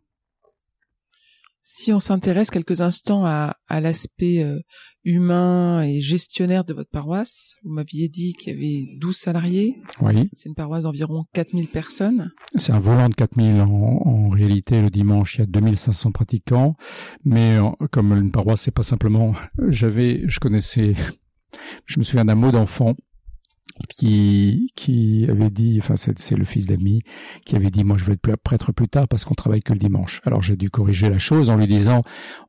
[1.63, 4.59] Si on s'intéresse quelques instants à, à l'aspect euh,
[5.05, 9.75] humain et gestionnaire de votre paroisse, vous m'aviez dit qu'il y avait 12 salariés.
[10.01, 10.29] Oui.
[10.35, 12.31] C'est une paroisse d'environ 4000 personnes.
[12.55, 14.81] C'est un volant de 4000 en, en réalité.
[14.81, 16.75] Le dimanche, il y a 2500 pratiquants.
[17.23, 19.33] Mais euh, comme une paroisse, c'est pas simplement...
[19.69, 20.95] J'avais, je connaissais...
[21.85, 22.95] Je me souviens d'un mot d'enfant
[23.87, 27.01] qui qui avait dit, enfin c'est le fils d'ami,
[27.45, 29.79] qui avait dit moi je vais être prêtre plus tard parce qu'on travaille que le
[29.79, 30.21] dimanche.
[30.25, 32.03] Alors j'ai dû corriger la chose en lui disant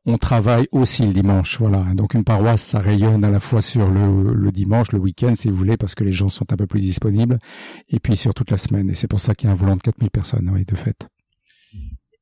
[0.04, 1.84] on travaille aussi le dimanche, voilà.
[1.94, 5.48] Donc une paroisse ça rayonne à la fois sur le, le dimanche, le week-end si
[5.48, 7.38] vous voulez parce que les gens sont un peu plus disponibles
[7.88, 8.90] et puis sur toute la semaine.
[8.90, 11.08] Et c'est pour ça qu'il y a un volant de 4000 personnes, oui de fait.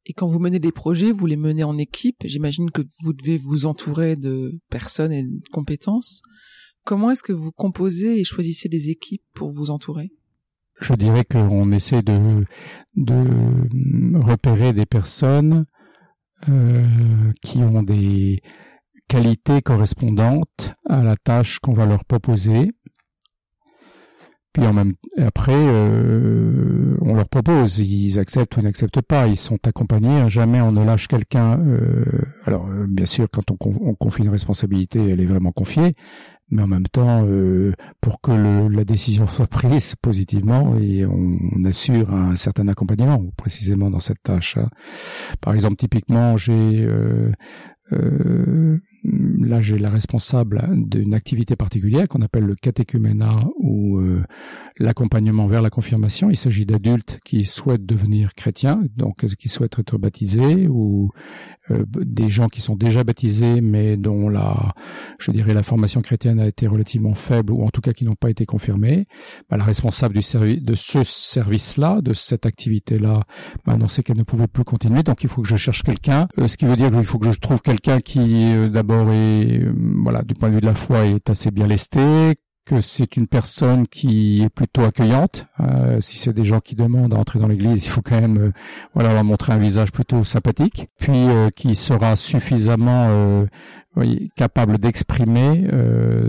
[0.06, 2.16] Et quand vous menez des projets, vous les menez en équipe.
[2.24, 6.22] J'imagine que vous devez vous entourer de personnes et de compétences.
[6.84, 10.10] Comment est-ce que vous composez et choisissez des équipes pour vous entourer?
[10.80, 12.44] Je dirais qu'on essaie de,
[14.18, 15.66] repérer des personnes
[16.48, 18.42] euh, qui ont des
[19.08, 22.70] qualités correspondantes à la tâche qu'on va leur proposer.
[24.52, 29.58] Puis en même après, euh, on leur propose, ils acceptent ou n'acceptent pas, ils sont
[29.64, 30.28] accompagnés.
[30.28, 31.60] Jamais on ne lâche quelqu'un.
[31.60, 32.04] Euh,
[32.46, 35.94] alors bien sûr, quand on, confie une responsabilité, elle est vraiment confiée,
[36.50, 41.38] mais en même temps, euh, pour que le, la décision soit prise positivement, et on,
[41.64, 44.56] assure un certain accompagnement précisément dans cette tâche.
[44.56, 44.68] Hein.
[45.40, 47.30] Par exemple, typiquement, j'ai euh,
[47.92, 54.22] euh, là, j'ai la responsable d'une activité particulière qu'on appelle le catéchuménat ou euh,
[54.78, 56.30] l'accompagnement vers la confirmation.
[56.30, 61.10] Il s'agit d'adultes qui souhaitent devenir chrétiens, donc qui souhaitent être baptisés, ou
[61.70, 64.74] euh, des gens qui sont déjà baptisés mais dont la,
[65.18, 68.14] je dirais, la formation chrétienne a été relativement faible ou en tout cas qui n'ont
[68.14, 69.06] pas été confirmés.
[69.48, 73.22] Bah, la responsable du service, de ce service-là, de cette activité-là,
[73.66, 76.28] m'a annoncé qu'elle ne pouvait plus continuer, donc il faut que je cherche quelqu'un.
[76.38, 79.62] Euh, ce qui veut dire qu'il faut que je trouve quelqu'un qui euh, d'abord est,
[80.02, 82.34] voilà, du point de vue de la foi, est assez bien lesté,
[82.66, 85.46] que c'est une personne qui est plutôt accueillante.
[85.60, 88.38] Euh, si c'est des gens qui demandent à entrer dans l'église, il faut quand même
[88.38, 88.52] euh,
[88.94, 93.46] voilà leur montrer un visage plutôt sympathique, puis euh, qui sera suffisamment
[94.36, 95.68] capable d'exprimer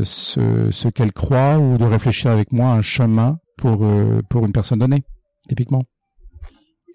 [0.04, 3.86] ce, ce qu'elle croit ou de réfléchir avec moi un chemin pour
[4.30, 5.04] pour une personne donnée,
[5.47, 5.84] typiquement.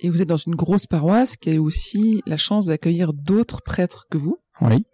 [0.01, 4.07] Et vous êtes dans une grosse paroisse qui a aussi la chance d'accueillir d'autres prêtres
[4.11, 4.39] que vous.
[4.61, 4.85] Oui.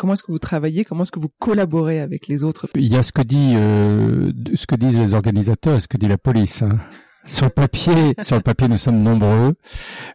[0.00, 0.86] Comment est-ce que vous travaillez?
[0.86, 2.66] Comment est-ce que vous collaborez avec les autres?
[2.74, 6.08] Il y a ce que dit, euh, ce que disent les organisateurs, ce que dit
[6.08, 6.62] la police.
[6.62, 6.78] Hein.
[7.26, 9.56] Sur le papier, sur le papier, nous sommes nombreux.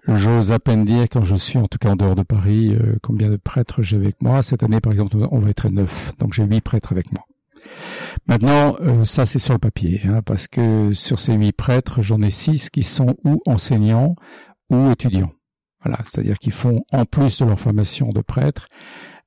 [0.07, 2.95] J'ose à peine dire, quand je suis en tout cas en dehors de Paris, euh,
[3.03, 4.41] combien de prêtres j'ai avec moi.
[4.41, 7.23] Cette année, par exemple, on va être neuf, donc j'ai huit prêtres avec moi.
[8.25, 12.23] Maintenant, euh, ça c'est sur le papier, hein, parce que sur ces huit prêtres, j'en
[12.23, 14.15] ai six qui sont ou enseignants
[14.71, 15.31] ou étudiants.
[15.85, 18.67] Voilà, c'est-à-dire qu'ils font en plus de leur formation de prêtre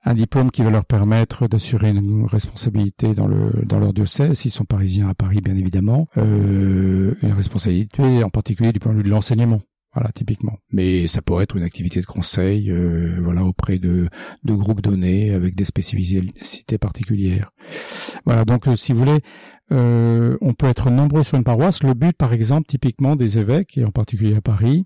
[0.05, 4.51] un diplôme qui va leur permettre d'assurer une responsabilité dans le dans leur diocèse, s'ils
[4.51, 9.05] sont parisiens à Paris bien évidemment, euh, une responsabilité en particulier du point de vue
[9.05, 9.61] de l'enseignement.
[9.95, 10.59] Voilà, typiquement.
[10.71, 14.09] Mais ça pourrait être une activité de conseil, euh, voilà, auprès de,
[14.45, 17.51] de groupes donnés avec des spécificités particulières.
[18.25, 19.21] Voilà, donc euh, si vous voulez,
[19.73, 21.83] euh, on peut être nombreux sur une paroisse.
[21.83, 24.85] Le but, par exemple, typiquement des évêques, et en particulier à Paris,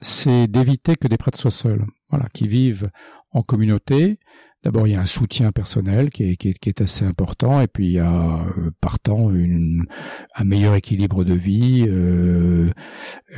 [0.00, 2.90] c'est d'éviter que des prêtres soient seuls, voilà, qui vivent
[3.32, 4.18] en communauté.
[4.64, 7.98] D'abord, il y a un soutien personnel qui est, assez important, et puis il y
[8.00, 9.86] a euh, partant une,
[10.34, 11.84] un meilleur équilibre de vie.
[11.86, 12.68] Euh,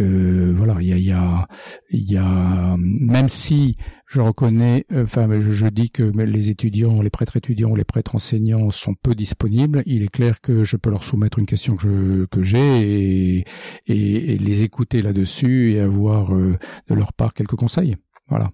[0.01, 1.47] euh, voilà, il y a,
[1.91, 7.37] il y a, même si je reconnais, enfin, je, dis que les étudiants, les prêtres
[7.37, 9.83] étudiants, les prêtres enseignants sont peu disponibles.
[9.85, 13.45] Il est clair que je peux leur soumettre une question que j'ai
[13.87, 17.97] et, les écouter là-dessus et avoir de leur part quelques conseils.
[18.27, 18.51] Voilà.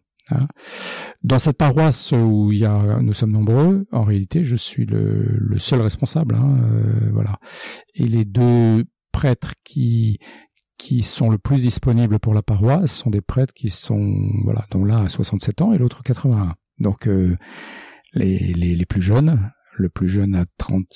[1.23, 5.59] Dans cette paroisse où il y a, nous sommes nombreux, en réalité, je suis le,
[5.59, 6.35] seul responsable.
[6.35, 7.39] Hein, euh, voilà.
[7.95, 10.19] Et les deux prêtres qui
[10.79, 14.85] qui sont le plus disponibles pour la paroisse sont des prêtres qui sont voilà, dont
[14.85, 16.55] l'un a 67 ans et l'autre 81.
[16.79, 17.37] Donc euh,
[18.13, 20.87] les, les, les plus jeunes, le plus jeune a 30,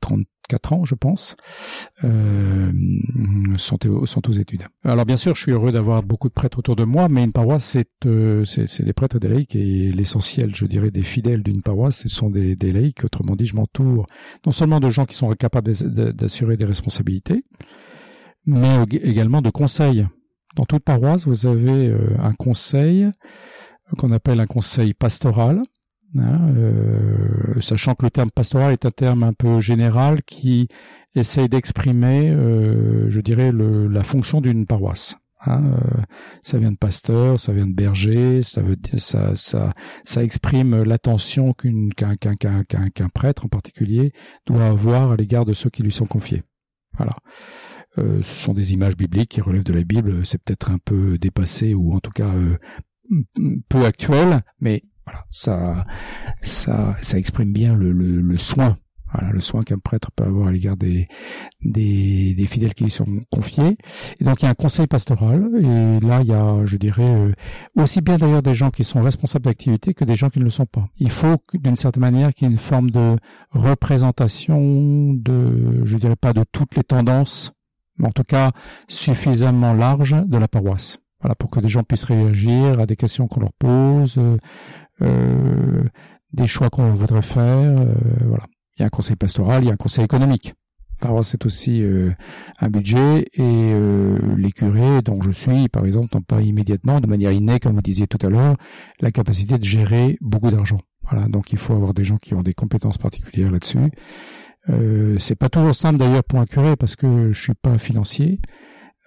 [0.00, 1.36] 30 quatre ans, je pense,
[2.04, 2.72] euh,
[3.56, 4.64] sont, aux études.
[4.84, 7.32] Alors bien sûr, je suis heureux d'avoir beaucoup de prêtres autour de moi, mais une
[7.32, 8.44] paroisse, c'est euh,
[8.80, 12.30] des prêtres et des laïcs, et l'essentiel, je dirais, des fidèles d'une paroisse, ce sont
[12.30, 13.04] des, des laïcs.
[13.04, 14.06] Autrement dit, je m'entoure
[14.44, 15.72] non seulement de gens qui sont capables
[16.12, 17.44] d'assurer des responsabilités,
[18.46, 20.06] mais également de conseils.
[20.54, 23.10] Dans toute paroisse, vous avez euh, un conseil
[23.98, 25.62] qu'on appelle un conseil pastoral,
[26.14, 30.68] Hein, euh, sachant que le terme pastoral est un terme un peu général qui
[31.14, 35.16] essaye d'exprimer, euh, je dirais, la fonction d'une paroisse.
[35.44, 36.02] Hein, euh,
[36.42, 41.52] ça vient de pasteur, ça vient de berger, ça veut ça, ça, ça exprime l'attention
[41.52, 42.16] qu'un,
[43.14, 44.12] prêtre en particulier
[44.46, 46.42] doit avoir à l'égard de ceux qui lui sont confiés.
[46.96, 47.16] Voilà.
[47.96, 50.26] Ce sont des images bibliques qui relèvent de la Bible.
[50.26, 52.30] C'est peut-être un peu dépassé ou en tout cas
[53.70, 55.84] peu actuel, mais voilà, ça,
[56.42, 58.76] ça, ça exprime bien le, le, le soin
[59.12, 61.08] voilà, le soin qu'un prêtre peut avoir à l'égard des,
[61.62, 63.76] des, des, fidèles qui lui sont confiés.
[64.20, 67.02] Et donc il y a un conseil pastoral, et là il y a, je dirais,
[67.02, 67.32] euh,
[67.76, 70.50] aussi bien d'ailleurs des gens qui sont responsables d'activité que des gens qui ne le
[70.50, 70.86] sont pas.
[70.98, 73.16] Il faut d'une certaine manière qu'il y ait une forme de
[73.52, 77.52] représentation de, je dirais pas de toutes les tendances,
[77.98, 78.50] mais en tout cas
[78.88, 80.98] suffisamment large de la paroisse.
[81.20, 84.36] Voilà, pour que des gens puissent réagir à des questions qu'on leur pose, euh,
[85.00, 87.58] des choix qu'on voudrait faire.
[87.58, 88.44] Euh, voilà.
[88.76, 90.54] Il y a un conseil pastoral, il y a un conseil économique.
[91.00, 92.12] Par c'est aussi euh,
[92.58, 93.74] un budget et
[94.36, 97.82] les curés dont je suis, par exemple, n'ont pas immédiatement, de manière innée, comme vous
[97.82, 98.56] disiez tout à l'heure,
[99.00, 100.80] la capacité de gérer beaucoup d'argent.
[101.10, 103.90] Voilà, donc il faut avoir des gens qui ont des compétences particulières là-dessus.
[104.68, 108.40] Euh, c'est pas toujours simple d'ailleurs pour un curé parce que je suis pas financier.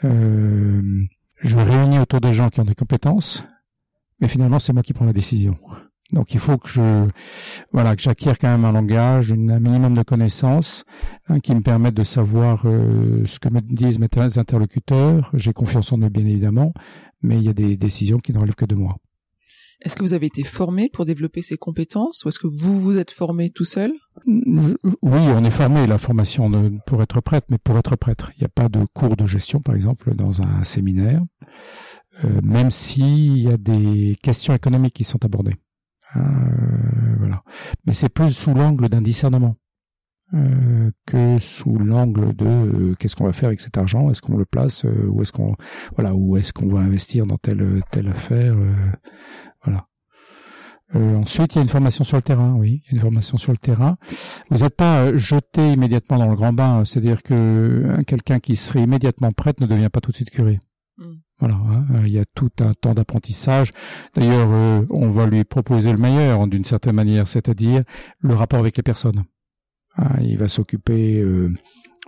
[0.03, 1.05] Euh,
[1.41, 3.43] je réunis autour de gens qui ont des compétences,
[4.19, 5.55] mais finalement c'est moi qui prends la décision.
[6.11, 7.07] Donc il faut que je
[7.71, 10.83] voilà que j'acquière quand même un langage, un minimum de connaissances
[11.27, 15.29] hein, qui me permettent de savoir euh, ce que me disent mes interlocuteurs.
[15.33, 16.73] J'ai confiance en eux bien évidemment,
[17.21, 18.97] mais il y a des décisions qui ne relèvent que de moi.
[19.81, 22.97] Est-ce que vous avez été formé pour développer ces compétences ou est-ce que vous vous
[22.97, 23.93] êtes formé tout seul?
[24.25, 25.87] Oui, on est formé.
[25.87, 26.51] La formation
[26.85, 29.61] pour être prêtre, mais pour être prêtre, il n'y a pas de cours de gestion,
[29.61, 31.21] par exemple, dans un séminaire.
[32.23, 35.55] Euh, même s'il y a des questions économiques qui sont abordées.
[36.15, 36.19] Euh,
[37.17, 37.43] voilà.
[37.85, 39.55] Mais c'est plus sous l'angle d'un discernement.
[40.35, 44.11] Euh, que sous l'angle de qu'est-ce qu'on va faire avec cet argent?
[44.11, 45.55] Est-ce qu'on le place Ou est-ce qu'on
[45.95, 48.55] voilà Ou est-ce qu'on va investir dans telle telle affaire
[49.63, 49.89] Voilà.
[50.95, 53.57] Euh, ensuite, il y a une formation sur le terrain, oui, une formation sur le
[53.57, 53.97] terrain.
[54.49, 58.55] Vous n'êtes pas euh, jeté immédiatement dans le grand bain, c'est-à-dire que euh, quelqu'un qui
[58.55, 60.59] serait immédiatement prêtre ne devient pas tout de suite curé.
[60.97, 61.03] Mm.
[61.39, 63.71] Voilà, hein, il y a tout un temps d'apprentissage.
[64.15, 64.49] D'ailleurs,
[64.89, 67.81] on va lui proposer le meilleur d'une certaine manière, c'est-à-dire
[68.19, 69.23] le rapport avec les personnes.
[69.95, 71.23] Ah, il va s'occuper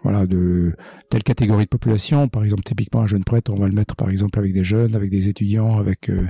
[0.03, 0.75] voilà de
[1.09, 2.27] telle catégorie de population.
[2.27, 4.95] Par exemple typiquement un jeune prêtre on va le mettre par exemple avec des jeunes
[4.95, 6.27] avec des étudiants avec euh,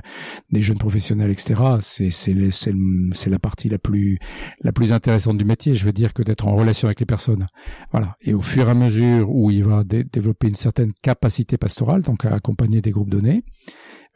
[0.50, 4.18] des jeunes professionnels etc c'est c'est la partie la plus
[4.60, 7.46] la plus intéressante du métier je veux dire que d'être en relation avec les personnes.
[7.90, 8.16] Voilà.
[8.22, 12.24] Et au fur et à mesure où il va développer une certaine capacité pastorale donc
[12.24, 13.44] à accompagner des groupes donnés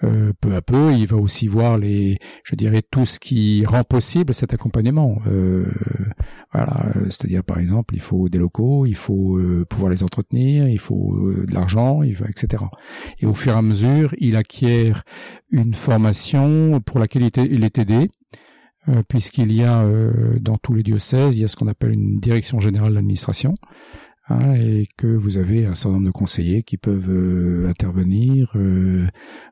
[0.05, 3.83] euh, peu à peu, il va aussi voir les, je dirais, tout ce qui rend
[3.83, 5.23] possible cet accompagnement.
[5.27, 5.65] Euh,
[6.53, 10.79] voilà, c'est-à-dire par exemple, il faut des locaux, il faut euh, pouvoir les entretenir, il
[10.79, 12.65] faut de l'argent, etc.
[13.21, 15.03] Et au fur et à mesure, il acquiert
[15.51, 18.11] une formation pour laquelle il, il est aidé.
[19.09, 19.85] puisqu'il y a
[20.41, 23.55] dans tous les diocèses, il y a ce qu'on appelle une direction générale d'administration,
[24.29, 28.51] Hein, et que vous avez un certain nombre de conseillers qui peuvent euh, intervenir.
[28.57, 29.07] Euh,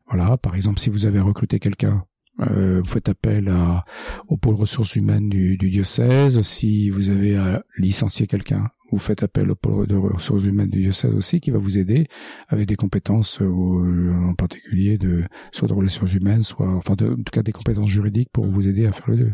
[0.06, 2.04] voilà, par exemple, si vous avez recruté quelqu'un,
[2.40, 3.84] euh, vous faites appel à,
[4.26, 6.42] au pôle ressources humaines du, du diocèse.
[6.42, 10.80] Si vous avez à licencier quelqu'un, vous faites appel au pôle de ressources humaines du
[10.80, 12.08] diocèse aussi, qui va vous aider
[12.48, 17.32] avec des compétences en particulier de soit de relations humaines, soit enfin de, en tout
[17.32, 19.30] cas des compétences juridiques pour vous aider à faire le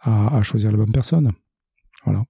[0.00, 1.30] à, à choisir la bonne personne.
[2.04, 2.24] Voilà.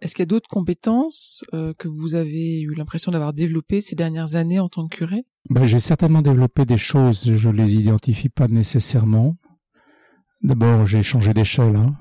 [0.00, 3.94] Est-ce qu'il y a d'autres compétences euh, que vous avez eu l'impression d'avoir développées ces
[3.94, 5.24] dernières années en tant que curé?
[5.50, 9.36] Ben, J'ai certainement développé des choses, je ne les identifie pas nécessairement.
[10.42, 11.76] D'abord, j'ai changé d'échelle.
[11.76, 11.94] Hein.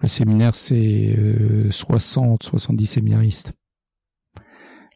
[0.00, 3.52] Le séminaire, c'est euh, 60, 70 séminaristes.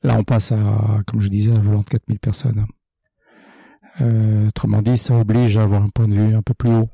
[0.02, 2.66] Là, on passe à, comme je disais, un volant de 4000 personnes.
[4.00, 6.88] Euh, autrement dit, ça oblige à avoir un point de vue un peu plus haut.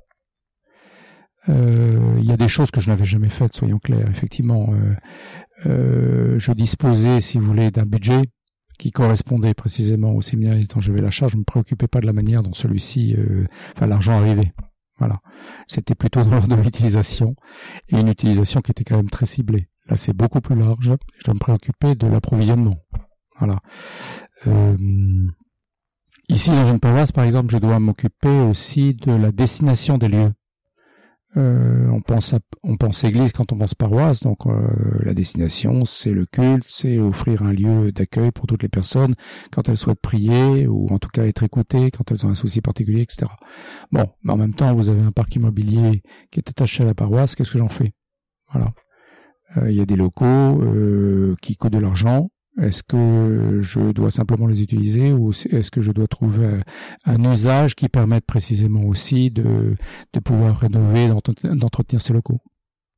[1.48, 4.09] Euh, il y a des choses que je n'avais jamais faites, soyons clairs.
[4.09, 4.72] Effectivement,
[5.66, 8.22] euh, euh, je disposais, si vous voulez, d'un budget
[8.79, 11.33] qui correspondait précisément au séminaire dont j'avais la charge.
[11.33, 13.14] Je me préoccupais pas de la manière dont celui-ci,
[13.77, 14.53] enfin l'argent arrivait.
[14.98, 15.20] Voilà,
[15.68, 17.35] c'était plutôt dans de l'utilisation
[17.88, 19.68] et une utilisation qui était quand même très ciblée.
[19.88, 20.94] Là, c'est beaucoup plus large.
[21.18, 22.77] Je dois me préoccuper de l'approvisionnement.
[23.38, 23.61] Voilà.
[26.29, 30.33] ici, dans une paroisse, par exemple, je dois m'occuper aussi de la destination des lieux.
[31.38, 34.68] Euh, on pense on pense église quand on pense paroisse, donc euh,
[35.01, 39.14] la destination c'est le culte, c'est offrir un lieu d'accueil pour toutes les personnes
[39.51, 42.61] quand elles souhaitent prier ou en tout cas être écoutées quand elles ont un souci
[42.61, 43.31] particulier, etc.
[43.92, 46.95] Bon, mais en même temps vous avez un parc immobilier qui est attaché à la
[46.95, 47.95] paroisse, qu'est-ce que j'en fais?
[48.53, 48.75] Voilà,
[49.57, 50.62] euh, il y a des locaux
[51.40, 52.29] qui coûtent de l'argent,
[52.61, 56.61] est-ce que je dois simplement les utiliser ou est-ce que je dois trouver
[57.05, 59.77] un, usage qui permette précisément aussi de,
[60.12, 62.43] de pouvoir rénover, d'entretenir ces locaux?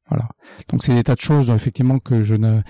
[0.08, 0.28] Voilà.
[0.68, 2.60] Donc c'est des tas de choses effectivement que je n'ai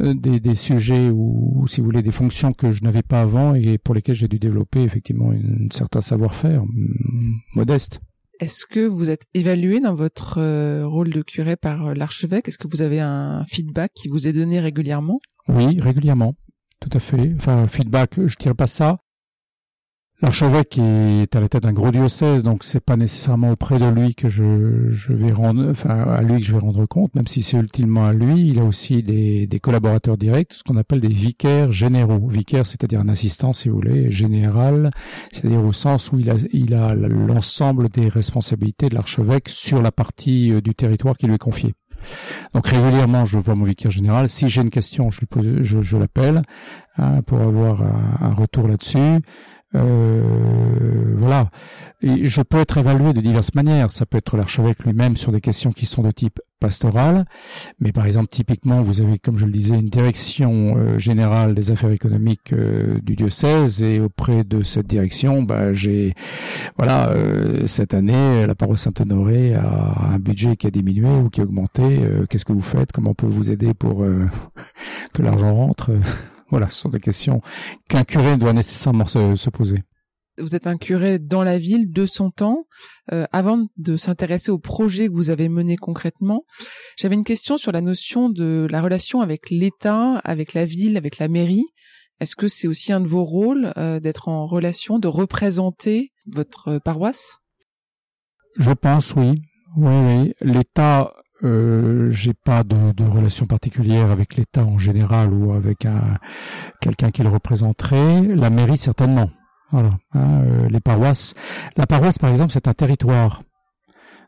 [0.00, 3.54] euh, des, des, sujets ou, si vous voulez des fonctions que je n'avais pas avant
[3.54, 6.62] et pour lesquelles j'ai dû développer effectivement un certain savoir-faire
[7.54, 8.00] modeste.
[8.40, 12.48] Est-ce que vous êtes évalué dans votre euh, rôle de curé par euh, l'archevêque?
[12.48, 15.18] Est-ce que vous avez un feedback qui vous est donné régulièrement?
[15.48, 16.34] Oui, régulièrement.
[16.80, 17.34] Tout à fait.
[17.36, 18.98] Enfin, feedback, je dirais pas ça.
[20.20, 24.16] L'archevêque est à la tête d'un gros diocèse, donc c'est pas nécessairement auprès de lui
[24.16, 28.04] que je, vais rendre, à lui que je vais rendre compte, même si c'est ultimement
[28.04, 28.48] à lui.
[28.48, 32.26] Il a aussi des, des collaborateurs directs, ce qu'on appelle des vicaires généraux.
[32.26, 34.90] Vicaire, c'est-à-dire un assistant, si vous voulez, général,
[35.30, 39.92] c'est-à-dire au sens où il a, il a l'ensemble des responsabilités de l'archevêque sur la
[39.92, 41.74] partie euh, du territoire qui lui est confiée.
[42.54, 44.28] Donc régulièrement, je vois mon vicaire général.
[44.28, 46.42] Si j'ai une question, je lui pose, je, l'appelle
[46.96, 49.20] hein, pour avoir un retour là-dessus.
[49.74, 51.50] Euh, voilà.
[52.02, 53.90] Je peux être évalué de diverses manières.
[53.90, 57.24] Ça peut être l'archevêque lui-même sur des questions qui sont de type pastoral,
[57.80, 61.70] mais par exemple typiquement vous avez, comme je le disais, une direction euh, générale des
[61.70, 66.14] affaires économiques euh, du diocèse et auprès de cette direction, bah, j'ai
[66.76, 67.14] voilà
[67.66, 72.00] cette année la paroisse Saint-Honoré a un budget qui a diminué ou qui a augmenté.
[72.28, 72.92] Qu'est-ce que vous faites?
[72.92, 74.04] Comment on peut vous aider pour
[75.12, 75.90] que l'argent rentre?
[76.50, 77.42] Voilà, ce sont des questions
[77.88, 79.82] qu'un curé doit nécessairement se, poser.
[80.38, 82.66] Vous êtes un curé dans la ville de son temps.
[83.12, 86.44] Euh, avant de s'intéresser au projet que vous avez mené concrètement,
[86.96, 91.18] j'avais une question sur la notion de la relation avec l'État, avec la ville, avec
[91.18, 91.66] la mairie.
[92.20, 96.78] Est-ce que c'est aussi un de vos rôles euh, d'être en relation, de représenter votre
[96.78, 97.38] paroisse?
[98.58, 99.42] Je pense oui.
[99.76, 100.34] Oui, oui.
[100.40, 101.12] L'État
[101.44, 106.16] euh, j'ai pas de, relation particulière avec l'État en général ou avec un
[106.80, 108.22] quelqu'un qui le représenterait.
[108.22, 109.30] La mairie certainement.
[109.70, 109.90] Voilà.
[110.14, 111.34] Hein, euh, les paroisses.
[111.76, 113.42] La paroisse, par exemple, c'est un territoire.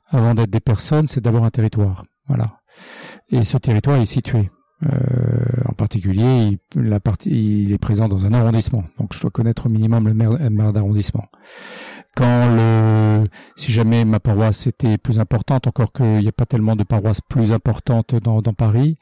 [0.09, 2.05] avant d'être des personnes, c'est d'abord un territoire.
[2.26, 2.61] Voilà.
[3.30, 4.51] Et ce territoire est situé.
[4.84, 4.88] Euh,
[5.68, 8.84] en particulier, il, est présent dans un arrondissement.
[8.99, 11.26] Donc, je dois connaître au minimum le maire, maire d'arrondissement
[12.16, 16.76] quand le, si jamais ma paroisse était plus importante, encore qu'il n'y a pas tellement
[16.76, 18.98] de paroisses plus importantes dans, dans Paris,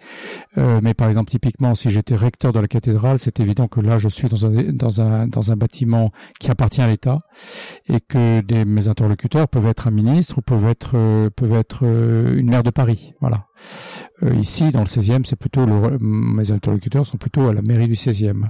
[0.59, 3.99] euh, mais par exemple typiquement si j'étais recteur de la cathédrale, c'est évident que là
[3.99, 7.19] je suis dans un dans un dans un bâtiment qui appartient à l'État
[7.89, 11.81] et que des, mes interlocuteurs peuvent être un ministre ou peuvent être euh, peuvent être
[11.83, 13.47] euh, une maire de Paris, voilà.
[14.23, 17.87] Euh, ici dans le 16e, c'est plutôt le, mes interlocuteurs sont plutôt à la mairie
[17.87, 18.49] du 16e.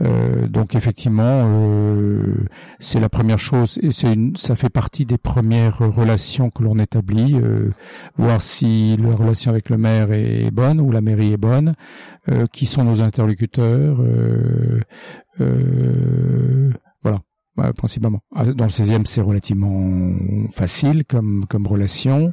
[0.00, 2.46] Euh, donc effectivement, euh,
[2.78, 7.34] c'est la première chose et c'est ça fait partie des premières relations que l'on établit,
[7.34, 7.70] euh,
[8.16, 11.74] voir si la relation avec le maire est bonne ou la mairie est bonne,
[12.30, 13.98] euh, qui sont nos interlocuteurs,
[17.02, 17.72] voilà.
[17.76, 18.20] principalement.
[18.34, 20.12] Ah, dans le 16e, c'est relativement
[20.50, 22.32] facile comme comme relation.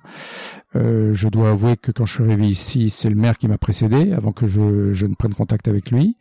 [0.75, 4.13] je dois avouer que quand je suis arrivé ici, c'est le maire qui m'a précédé
[4.13, 6.15] avant que je, je ne prenne contact avec lui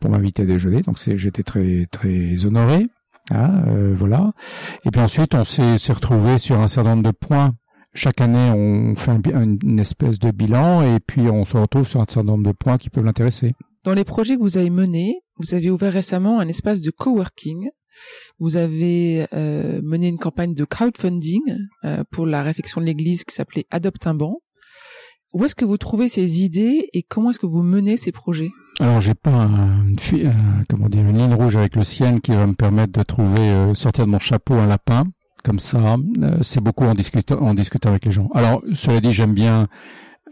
[0.00, 0.82] pour m'inviter à déjeuner.
[0.82, 2.86] Donc j'étais très très honoré.
[3.30, 4.32] Hein, euh, voilà.
[4.84, 7.54] Et puis ensuite, on s'est, s'est retrouvé sur un certain nombre de points.
[7.94, 12.04] Chaque année, on fait une espèce de bilan et puis on se retrouve sur un
[12.08, 13.54] certain nombre de points qui peuvent l'intéresser.
[13.84, 17.68] Dans les projets que vous avez menés, vous avez ouvert récemment un espace de coworking.
[18.38, 21.40] Vous avez euh, mené une campagne de crowdfunding
[21.84, 24.40] euh, pour la réfection de l'église qui s'appelait Adopte un banc.
[25.32, 28.50] Où est-ce que vous trouvez ces idées et comment est-ce que vous menez ces projets?
[28.80, 29.96] Alors j'ai pas une,
[30.68, 33.74] comment dire une ligne rouge avec le ciel qui va me permettre de trouver euh,
[33.74, 35.04] sortir de mon chapeau un lapin
[35.42, 35.96] comme ça.
[36.22, 38.28] Euh, c'est beaucoup en discutant en discutant avec les gens.
[38.34, 39.66] Alors cela dit j'aime bien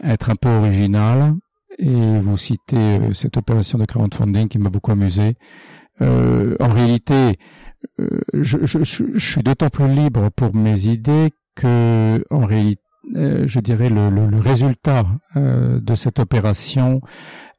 [0.01, 1.35] être un peu original
[1.77, 5.35] et vous citez euh, cette opération de crowdfunding qui m'a beaucoup amusé.
[5.99, 7.39] en réalité,
[8.33, 12.81] je, je, je, suis d'autant plus libre pour mes idées que en réalité
[13.13, 17.01] je dirais le résultat de cette opération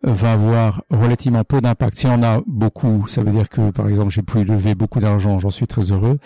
[0.02, 1.98] va avoir relativement peu d'impact.
[1.98, 5.38] Si on a beaucoup, ça veut dire que, par exemple, j'ai pu lever beaucoup d'argent,
[5.38, 6.18] j'en suis très heureux.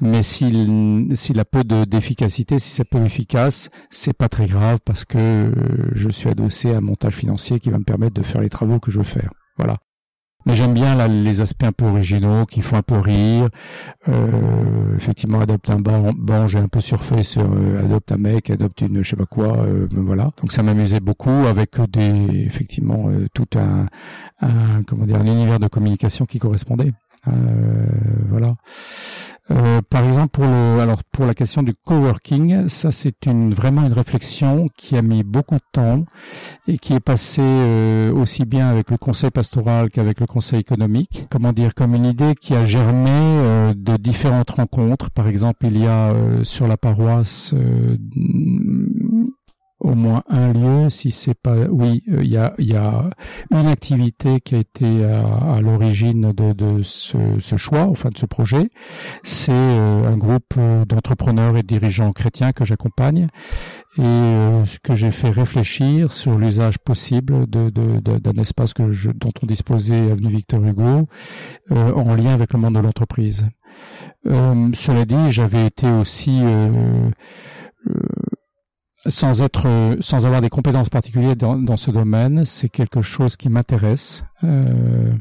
[0.00, 5.04] Mais s'il, s'il a peu d'efficacité, si c'est peu efficace, c'est pas très grave parce
[5.04, 5.52] que
[5.92, 8.80] je suis adossé à un montage financier qui va me permettre de faire les travaux
[8.80, 9.30] que je veux faire.
[9.56, 9.78] Voilà.
[10.46, 13.48] Mais j'aime bien là, les aspects un peu originaux qui font un peu rire.
[14.08, 18.80] Euh, effectivement, adopte un banc, j'ai un peu surfé sur euh, adopte un mec, adopte
[18.80, 20.30] une je sais pas quoi, euh, voilà.
[20.40, 23.86] Donc ça m'amusait beaucoup avec des effectivement euh, tout un,
[24.40, 26.92] un, comment dire un univers de communication qui correspondait.
[28.28, 28.56] voilà.
[29.50, 33.84] Euh, par exemple, pour le, alors pour la question du coworking, ça c'est une vraiment
[33.84, 36.04] une réflexion qui a mis beaucoup de temps
[36.68, 41.24] et qui est passée euh, aussi bien avec le conseil pastoral qu'avec le conseil économique.
[41.28, 45.10] Comment dire, comme une idée qui a germé euh, de différentes rencontres.
[45.10, 46.14] Par exemple, il y a
[46.44, 47.52] sur la paroisse
[49.82, 53.10] au moins un lieu, si c'est pas, oui, euh, il y, a, y a
[53.50, 58.26] une activité qui a été à, l'origine de, de ce, ce, choix, enfin de ce
[58.26, 58.70] projet.
[59.24, 63.26] C'est euh, un groupe euh, d'entrepreneurs et de dirigeants chrétiens que j'accompagne
[63.98, 69.32] et que j'ai fait réfléchir sur l'usage possible de, de, d'un espace que je, dont
[69.42, 71.08] on disposait avenue Victor Hugo
[71.70, 73.44] en lien avec le monde de l'entreprise.
[74.24, 76.40] cela dit, j'avais été aussi
[79.06, 84.24] sans être, sans avoir des compétences particulières dans, ce domaine, c'est quelque chose qui m'intéresse.
[84.44, 85.12] Euh,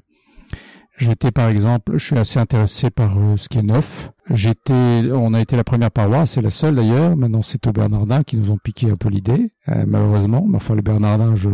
[1.02, 4.12] J'étais par exemple, je suis assez intéressé par euh, ce qui est neuf.
[4.30, 7.17] J'étais, on a été la première paroisse, c'est la seule d'ailleurs.
[7.17, 10.45] Maintenant, c'est aux Bernardins qui nous ont piqué un peu l'idée, euh, malheureusement.
[10.47, 11.49] Mais enfin, les Bernardins, je,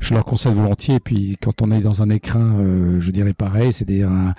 [0.00, 0.96] je leur conseille volontiers.
[0.96, 4.34] Et puis, quand on est dans un écrin, euh, je dirais pareil, c'est-à-dire un,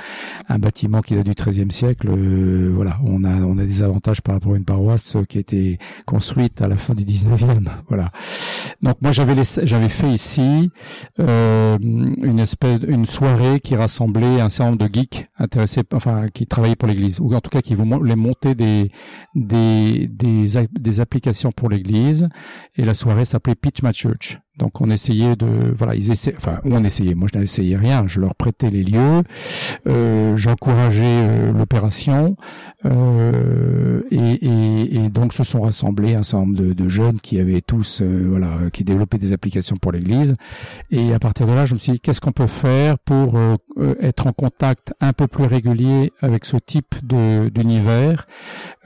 [0.50, 2.10] un, bâtiment qui date du XIIIe siècle.
[2.10, 5.80] voilà, on a, on a des avantages par rapport à une paroisse qui a été
[6.06, 7.30] construite à la fin du XIXe.
[7.88, 8.12] Voilà.
[8.82, 10.70] Donc moi, j'avais, j'avais fait ici
[11.18, 16.76] une espèce, une soirée qui rassemblait un certain nombre de geeks intéressés, enfin, qui travaillaient
[16.76, 18.92] pour l'Église, ou en tout cas qui vont les monter des,
[19.36, 22.28] des, des, des applications pour l'Église.
[22.76, 24.40] Et la soirée s'appelait Pitch My Church.
[24.60, 27.16] Donc on essayait de, voilà, ils essaient, enfin on essayait.
[27.16, 28.06] Moi je n'essayais rien.
[28.06, 29.24] Je leur prêtais les lieux,
[29.88, 32.36] euh, j'encourageais euh, l'opération,
[32.86, 38.02] euh, et, donc se sont rassemblés un certain nombre de, de jeunes qui avaient tous,
[38.02, 40.34] voilà, qui développaient des applications pour l'Église.
[40.92, 43.40] Et à partir de là, je me suis dit qu'est-ce qu'on peut faire pour
[44.02, 48.28] être en contact un peu plus régulier avec ce type d'univers?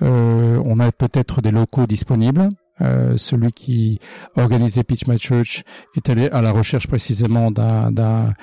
[0.02, 2.50] on a peut-être des locaux disponibles.
[2.84, 4.00] Euh, celui qui
[4.36, 5.64] organisait Pitch My Church
[5.96, 8.34] est allé à la recherche précisément d'un d'un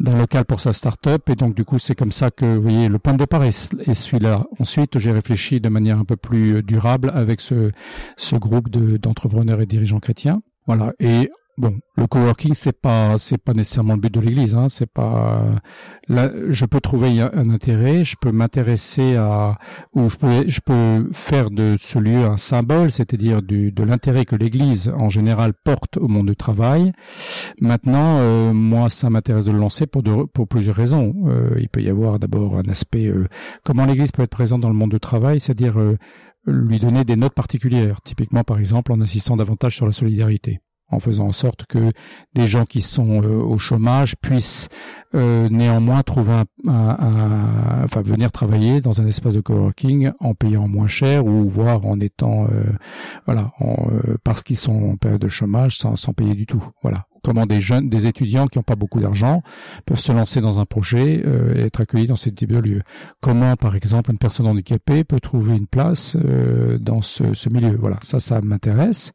[0.00, 2.88] d'un local pour sa start-up et donc du coup c'est comme ça que vous voyez
[2.88, 4.44] le point de départ est, celui-là.
[4.58, 7.70] Ensuite j'ai réfléchi de manière un peu plus durable avec ce
[8.16, 10.42] ce groupe de d'entrepreneurs et dirigeants chrétiens.
[10.66, 14.54] Voilà et Bon, le coworking c'est pas c'est pas nécessairement le but de l'Église.
[14.54, 15.42] Hein, c'est pas
[16.06, 16.30] là.
[16.50, 18.04] Je peux trouver un intérêt.
[18.04, 19.56] Je peux m'intéresser à
[19.94, 24.26] ou je peux je peux faire de ce lieu un symbole, c'est-à-dire du de l'intérêt
[24.26, 26.92] que l'Église en général porte au monde du travail.
[27.58, 31.14] Maintenant, euh, moi, ça m'intéresse de le lancer pour de, pour plusieurs raisons.
[31.26, 33.28] Euh, il peut y avoir d'abord un aspect euh,
[33.64, 35.78] comment l'Église peut être présente dans le monde du travail, c'est-à-dire
[36.46, 38.02] lui donner des notes particulières.
[38.02, 41.92] Typiquement, par exemple, en insistant davantage sur la solidarité en faisant en sorte que
[42.34, 44.68] des gens qui sont euh, au chômage puissent
[45.14, 50.68] euh, néanmoins trouver un, un, enfin venir travailler dans un espace de coworking en payant
[50.68, 52.64] moins cher ou voire en étant euh,
[53.24, 53.76] voilà en,
[54.22, 56.62] parce qu'ils sont en période de chômage sans, sans payer du tout.
[56.82, 57.06] Voilà.
[57.24, 59.42] Comment des jeunes des étudiants qui n'ont pas beaucoup d'argent
[59.84, 61.24] peuvent se lancer dans un projet
[61.56, 62.82] et être accueillis dans ce type de lieu
[63.20, 67.76] comment par exemple une personne handicapée peut trouver une place dans ce, ce milieu.
[67.76, 67.98] Voilà.
[68.02, 69.12] Ça ça m'intéresse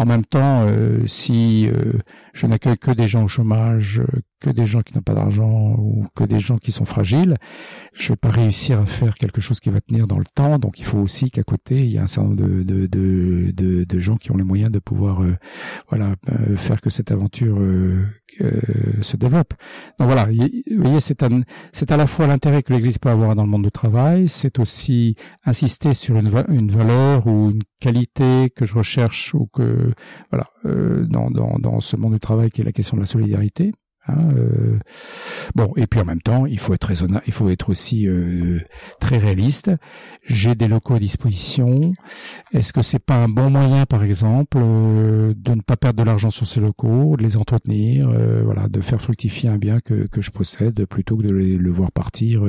[0.00, 1.92] en même temps, euh, si euh,
[2.32, 5.76] je n'accueille que des gens au chômage, euh, que des gens qui n'ont pas d'argent
[5.78, 7.36] ou que des gens qui sont fragiles,
[7.92, 10.58] je vais pas réussir à faire quelque chose qui va tenir dans le temps.
[10.58, 12.86] Donc il faut aussi qu'à côté, il y ait un certain nombre de, de,
[13.52, 15.22] de, de, gens qui ont les moyens de pouvoir
[15.88, 16.14] voilà
[16.56, 17.58] faire que cette aventure
[19.02, 19.54] se développe.
[19.98, 21.20] Donc voilà, vous voyez, c'est
[21.72, 24.58] c'est à la fois l'intérêt que l'Église peut avoir dans le monde du travail, c'est
[24.58, 29.92] aussi insister sur une, une valeur ou une qualité que je recherche ou que
[30.30, 33.06] voilà euh, dans, dans, dans ce monde du travail qui est la question de la
[33.06, 33.72] solidarité.
[34.06, 34.78] Hein, euh,
[35.54, 38.60] bon, et puis en même temps, il faut être raisonnable, il faut être aussi euh,
[38.98, 39.70] très réaliste.
[40.24, 41.92] J'ai des locaux à disposition.
[42.52, 46.06] Est-ce que c'est pas un bon moyen, par exemple, euh, de ne pas perdre de
[46.06, 50.06] l'argent sur ces locaux, de les entretenir, euh, voilà, de faire fructifier un bien que,
[50.06, 52.42] que je possède, plutôt que de le voir partir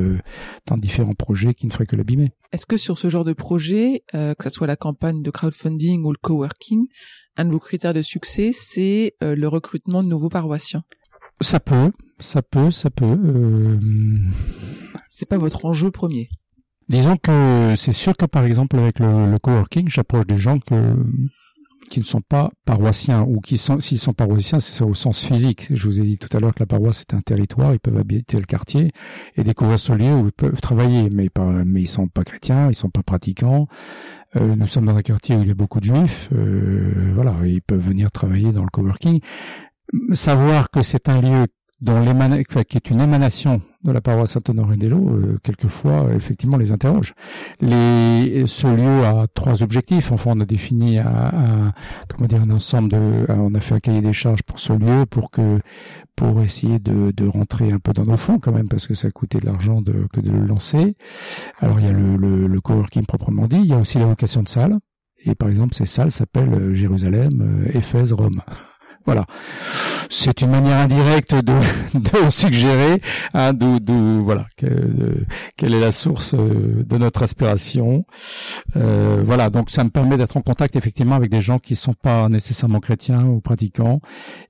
[0.65, 2.31] dans différents projets qui ne feraient que l'abîmer?
[2.51, 6.11] Est-ce que sur ce genre de projet, que ce soit la campagne de crowdfunding ou
[6.11, 6.87] le coworking,
[7.37, 10.83] un de vos critères de succès, c'est le recrutement de nouveaux paroissiens?
[11.41, 13.05] Ça peut, ça peut, ça peut.
[13.05, 13.79] Euh...
[15.09, 16.29] C'est pas votre enjeu premier.
[16.89, 20.95] Disons que c'est sûr que par exemple avec le, coworking, j'approche des gens que
[21.89, 25.67] qui ne sont pas paroissiens ou qui sont s'ils sont paroissiens, c'est au sens physique.
[25.73, 27.97] Je vous ai dit tout à l'heure que la paroisse est un territoire, ils peuvent
[27.97, 28.91] habiter le quartier
[29.35, 32.69] et découvrir ce lieu où ils peuvent travailler, mais pas, mais ils sont pas chrétiens,
[32.69, 33.67] ils sont pas pratiquants.
[34.37, 37.35] Euh, nous sommes dans un quartier où il y a beaucoup de juifs, euh, voilà,
[37.43, 39.19] ils peuvent venir travailler dans le coworking
[40.13, 41.47] savoir que c'est un lieu
[41.81, 42.05] dont
[42.67, 47.15] qui est une émanation de la paroisse Saint-Honoré-des-Laux, euh, quelquefois, effectivement, les interroge.
[47.59, 50.11] Les, ce lieu a trois objectifs.
[50.11, 51.73] Enfin, on a défini un,
[52.07, 55.07] comment dire, un ensemble de, on a fait un cahier des charges pour ce lieu,
[55.07, 55.59] pour que,
[56.15, 59.07] pour essayer de, de rentrer un peu dans nos fonds quand même, parce que ça
[59.07, 60.95] a coûté de l'argent de, que de le lancer.
[61.61, 63.57] Alors, il y a le, le, le coworking proprement dit.
[63.57, 64.77] Il y a aussi la vocation de salle.
[65.25, 68.41] Et par exemple, ces salles s'appellent euh, Jérusalem, euh, Éphèse, Rome.
[69.05, 69.25] Voilà.
[70.09, 71.53] C'est une manière indirecte de,
[71.93, 73.01] de suggérer
[73.33, 78.05] hein, d'où, voilà quelle est la source euh, de notre aspiration.
[78.75, 81.93] Euh, voilà, donc ça me permet d'être en contact effectivement avec des gens qui sont
[81.93, 84.01] pas nécessairement chrétiens ou pratiquants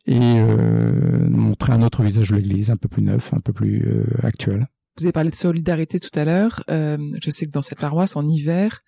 [0.06, 3.86] et euh, montrer un autre visage de l'Église, un peu plus neuf, un peu plus
[3.86, 4.68] euh, actuel.
[4.98, 6.64] Vous avez parlé de solidarité tout à l'heure.
[6.70, 8.82] Euh, je sais que dans cette paroisse, en hiver,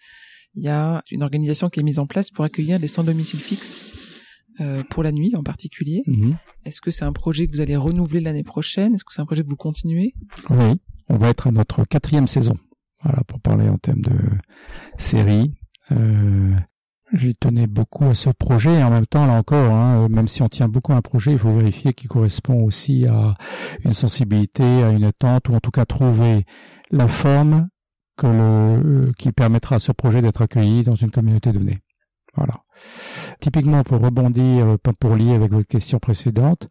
[0.56, 3.40] il y a une organisation qui est mise en place pour accueillir des sans domicile
[3.40, 3.84] fixe
[4.62, 6.04] euh, pour la nuit en particulier.
[6.08, 6.38] Mhm.
[6.66, 8.96] Est-ce que c'est un projet que vous allez renouveler l'année prochaine?
[8.96, 10.14] Est-ce que c'est un projet que vous continuez?
[10.50, 10.80] Oui,
[11.10, 12.58] on va être à notre quatrième saison.
[13.04, 14.16] Voilà, pour parler en termes de
[14.98, 15.54] série.
[15.92, 16.56] Euh,
[17.14, 20.42] J'y tenais beaucoup à ce projet et en même temps, là encore, hein, même si
[20.42, 23.36] on tient beaucoup à un projet, il faut vérifier qu'il correspond aussi à
[23.86, 26.44] une sensibilité, à une attente, ou en tout cas trouver
[26.90, 27.68] la forme
[28.18, 31.82] que le, qui permettra à ce projet d'être accueilli dans une communauté donnée.
[32.36, 32.64] Voilà.
[33.40, 36.68] Typiquement, pour rebondir, euh, pour lier avec votre question précédente,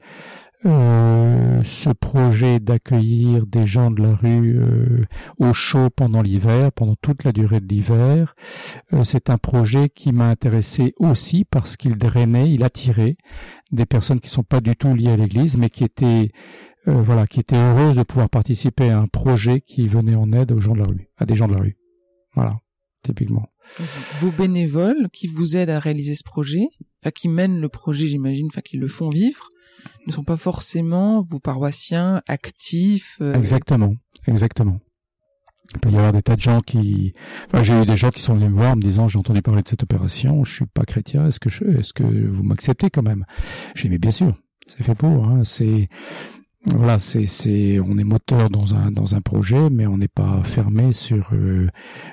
[0.64, 5.04] euh, ce projet d'accueillir des gens de la rue euh,
[5.38, 8.34] au chaud pendant l'hiver, pendant toute la durée de l'hiver,
[9.02, 13.16] c'est un projet qui m'a intéressé aussi parce qu'il drainait, il attirait
[13.72, 16.30] des personnes qui sont pas du tout liées à l'Église, mais qui étaient
[16.86, 20.60] voilà, qui étaient heureuses de pouvoir participer à un projet qui venait en aide aux
[20.60, 21.76] gens de la rue, à des gens de la rue.
[22.34, 22.56] Voilà,
[23.02, 23.51] typiquement
[24.20, 26.68] vos bénévoles qui vous aident à réaliser ce projet,
[27.02, 29.48] enfin qui mènent le projet, j'imagine, enfin qui le font vivre,
[30.06, 33.16] ne sont pas forcément vos paroissiens actifs.
[33.20, 33.94] Euh, exactement,
[34.26, 34.78] exactement.
[35.74, 37.14] Il peut y avoir des tas de gens qui,
[37.46, 39.62] enfin, j'ai eu des gens qui sont venus me voir me disant, j'ai entendu parler
[39.62, 41.48] de cette opération, je suis pas chrétien, est-ce que
[41.78, 43.24] est-ce que vous m'acceptez quand même?
[43.74, 44.34] J'ai dit, mais bien sûr,
[44.66, 45.88] c'est fait pour, hein, c'est,
[46.66, 50.42] voilà, c'est, c'est, on est moteur dans un, dans un projet, mais on n'est pas
[50.44, 51.68] fermé sur, euh,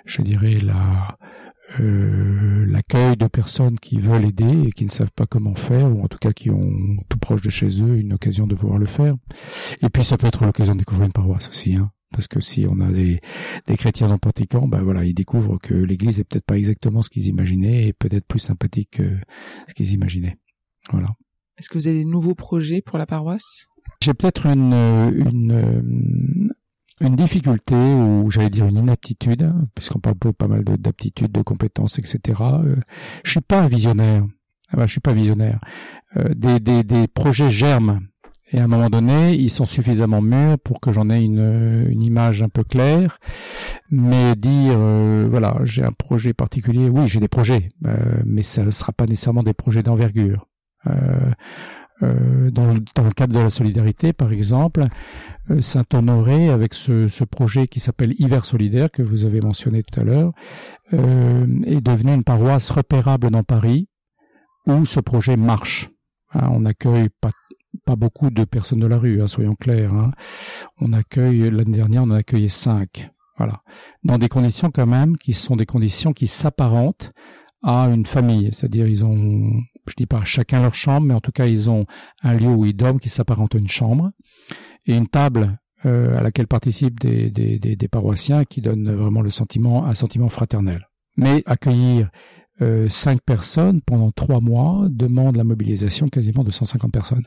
[0.06, 1.18] je dirais, la,
[1.80, 6.04] euh, l'accueil de personnes qui veulent aider et qui ne savent pas comment faire, ou
[6.04, 8.86] en tout cas qui ont tout proche de chez eux une occasion de pouvoir le
[8.86, 9.16] faire.
[9.82, 11.76] Et puis ça peut être l'occasion de découvrir une paroisse aussi.
[11.76, 11.92] Hein.
[12.12, 13.20] Parce que si on a des,
[13.68, 17.10] des chrétiens dans Panthécan, ben voilà, ils découvrent que l'Église est peut-être pas exactement ce
[17.10, 19.18] qu'ils imaginaient et peut-être plus sympathique que
[19.68, 20.38] ce qu'ils imaginaient.
[20.92, 21.10] Voilà.
[21.60, 23.68] Est-ce que vous avez des nouveaux projets pour la paroisse?
[24.02, 26.52] J'ai peut-être une, une,
[27.02, 32.42] une difficulté ou j'allais dire une inaptitude, puisqu'on parle pas mal d'aptitudes, de, compétences, etc.
[32.42, 32.76] Euh,
[33.24, 34.26] je suis pas un visionnaire.
[34.72, 35.60] Ah ben, je suis pas visionnaire.
[36.18, 38.02] Euh, des, des, projets germent
[38.52, 42.02] et à un moment donné, ils sont suffisamment mûrs pour que j'en ai une, une,
[42.02, 43.20] image un peu claire.
[43.92, 47.70] Mais dire, euh, voilà, j'ai un projet particulier, oui, j'ai des projets,
[48.26, 50.48] mais ça ne sera pas nécessairement des projets d'envergure.
[52.02, 54.86] Euh, dans, dans, le cadre de la solidarité, par exemple,
[55.50, 60.00] euh, Saint-Honoré, avec ce, ce, projet qui s'appelle Hiver solidaire, que vous avez mentionné tout
[60.00, 60.32] à l'heure,
[60.94, 63.90] euh, est devenu une paroisse repérable dans Paris,
[64.66, 65.90] où ce projet marche.
[66.34, 67.32] Hein, on accueille pas
[67.86, 69.94] pas beaucoup de personnes de la rue, hein, soyons clairs.
[69.94, 70.12] Hein.
[70.80, 73.12] On accueille l'année dernière, on en a accueilli cinq.
[73.38, 73.62] Voilà,
[74.04, 77.14] dans des conditions quand même qui sont des conditions qui s'apparentent
[77.64, 81.32] à une famille, c'est-à-dire ils ont, je dis pas chacun leur chambre, mais en tout
[81.32, 81.86] cas ils ont
[82.24, 84.12] un lieu où ils dorment qui s'apparente à une chambre
[84.86, 89.94] et une table euh, à laquelle participent des, paroissiens qui donne vraiment le sentiment, un
[89.94, 90.88] sentiment fraternel.
[91.16, 92.10] Mais accueillir
[92.62, 97.26] euh, cinq personnes pendant trois mois demande la mobilisation quasiment de 150 personnes.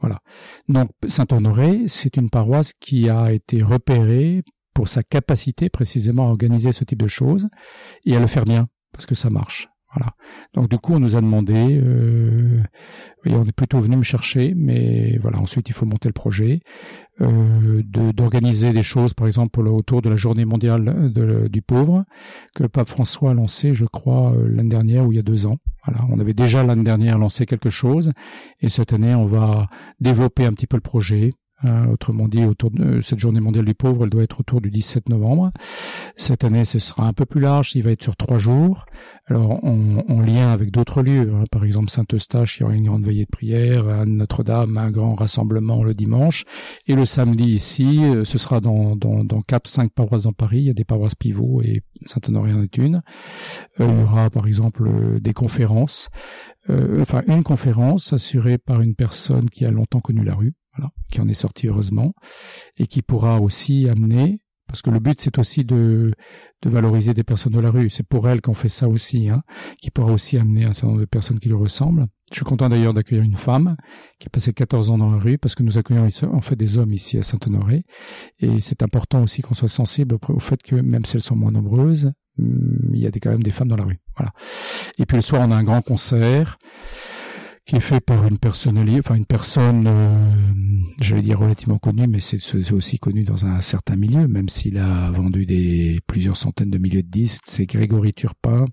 [0.00, 0.20] Voilà.
[0.68, 4.42] Donc Saint-Honoré, c'est une paroisse qui a été repérée
[4.74, 7.48] pour sa capacité précisément à organiser ce type de choses
[8.04, 9.68] et à le faire bien parce que ça marche.
[9.94, 10.12] Voilà.
[10.52, 12.62] Donc du coup, on nous a demandé, euh,
[13.24, 15.38] et on est plutôt venu me chercher, mais voilà.
[15.38, 16.60] Ensuite, il faut monter le projet,
[17.20, 21.10] euh, d'organiser des choses, par exemple autour de la Journée mondiale
[21.50, 22.04] du pauvre
[22.54, 25.22] que le pape François a lancé, je crois, euh, l'année dernière ou il y a
[25.22, 25.56] deux ans.
[25.86, 26.04] Voilà.
[26.10, 28.12] On avait déjà l'année dernière lancé quelque chose,
[28.60, 29.68] et cette année, on va
[30.00, 31.32] développer un petit peu le projet
[31.64, 35.08] autrement dit, autour de cette journée mondiale du pauvre, elle doit être autour du 17
[35.08, 35.50] novembre.
[36.16, 38.86] Cette année, ce sera un peu plus large, il va être sur trois jours.
[39.26, 41.44] Alors, en, lien avec d'autres lieux, hein.
[41.50, 45.14] par exemple Saint-Eustache, il y aura une grande veillée de prière, à Notre-Dame, un grand
[45.14, 46.44] rassemblement le dimanche.
[46.86, 50.58] Et le samedi ici, euh, ce sera dans, dans, dans quatre, cinq paroisses dans Paris.
[50.58, 53.02] Il y a des paroisses pivots et Saint-Honoré en est une.
[53.80, 56.08] Euh, il y aura, par exemple, euh, des conférences.
[56.68, 60.54] enfin, une conférence assurée par une personne qui a longtemps connu la rue
[61.10, 62.14] qui en est sorti heureusement,
[62.76, 66.12] et qui pourra aussi amener, parce que le but c'est aussi de,
[66.62, 69.42] de valoriser des personnes de la rue, c'est pour elles qu'on fait ça aussi, hein,
[69.80, 72.06] qui pourra aussi amener un certain nombre de personnes qui lui ressemblent.
[72.30, 73.76] Je suis content d'ailleurs d'accueillir une femme
[74.18, 76.76] qui a passé 14 ans dans la rue, parce que nous accueillons en fait des
[76.76, 77.84] hommes ici à Saint-Honoré,
[78.40, 81.52] et c'est important aussi qu'on soit sensible au fait que même si elles sont moins
[81.52, 84.00] nombreuses, hum, il y a quand même des femmes dans la rue.
[84.16, 84.32] Voilà.
[84.98, 86.58] Et puis le soir, on a un grand concert
[87.68, 90.32] qui est fait par une personnalité, enfin une personne, euh,
[91.02, 95.10] j'allais dire relativement connue, mais c'est aussi connu dans un certain milieu, même s'il a
[95.10, 97.42] vendu des plusieurs centaines de milliers de disques.
[97.44, 98.64] C'est Grégory Turpin,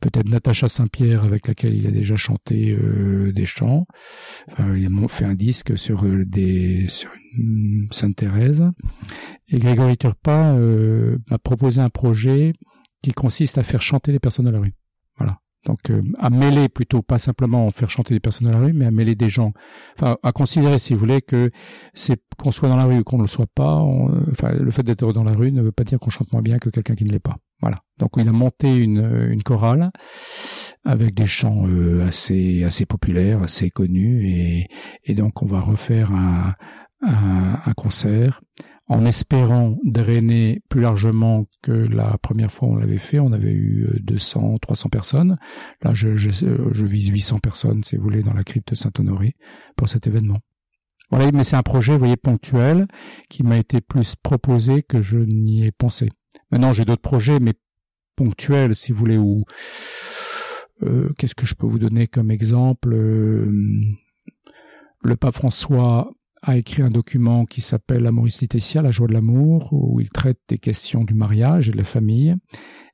[0.00, 3.84] peut-être Natacha Saint-Pierre avec laquelle il a déjà chanté euh, des chants.
[4.52, 7.10] Enfin, il a fait un disque sur euh, des sur
[7.90, 8.64] Sainte Thérèse.
[9.48, 10.58] Et Grégory Turpin
[11.30, 12.54] m'a proposé un projet
[13.02, 14.72] qui consiste à faire chanter les personnes de la rue.
[15.66, 18.86] Donc euh, à mêler plutôt, pas simplement faire chanter des personnes dans la rue, mais
[18.86, 19.52] à mêler des gens.
[19.96, 21.50] Enfin, à considérer, si vous voulez, que
[21.94, 23.74] c'est qu'on soit dans la rue ou qu'on ne le soit pas.
[24.30, 26.58] Enfin, le fait d'être dans la rue ne veut pas dire qu'on chante moins bien
[26.58, 27.36] que quelqu'un qui ne l'est pas.
[27.60, 27.82] Voilà.
[27.98, 29.90] Donc il a monté une, une chorale
[30.84, 34.68] avec des chants euh, assez assez populaires, assez connus, et,
[35.04, 36.54] et donc on va refaire un,
[37.02, 38.40] un, un concert
[38.88, 43.20] en espérant drainer plus largement que la première fois on l'avait fait.
[43.20, 45.38] On avait eu 200, euh, 300 personnes.
[45.82, 49.36] Là, je, je, je vise 800 personnes, si vous voulez, dans la crypte Saint-Honoré
[49.76, 50.38] pour cet événement.
[51.10, 52.86] Voilà, mais c'est un projet, vous voyez, ponctuel,
[53.30, 56.10] qui m'a été plus proposé que je n'y ai pensé.
[56.50, 57.54] Maintenant, j'ai d'autres projets, mais
[58.16, 59.44] ponctuels, si vous voulez, ou
[60.82, 63.50] euh, qu'est-ce que je peux vous donner comme exemple euh,
[65.02, 66.12] Le pape François
[66.42, 70.38] a écrit un document qui s'appelle Amoris Laetitia, la joie de l'amour, où il traite
[70.48, 72.34] des questions du mariage et de la famille,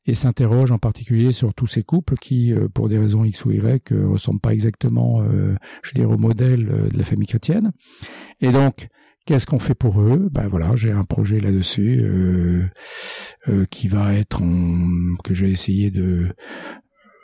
[0.07, 3.53] et s'interroge en particulier sur tous ces couples qui, euh, pour des raisons X ou
[3.53, 7.73] Y, euh, ressemblent pas exactement, euh, je veux au modèle de la famille chrétienne.
[8.41, 8.89] Et donc,
[9.27, 10.29] Qu'est-ce qu'on fait pour eux?
[10.31, 12.05] Ben voilà, j'ai un projet là-dessus
[13.71, 14.43] qui va être
[15.25, 16.29] que j'ai essayé de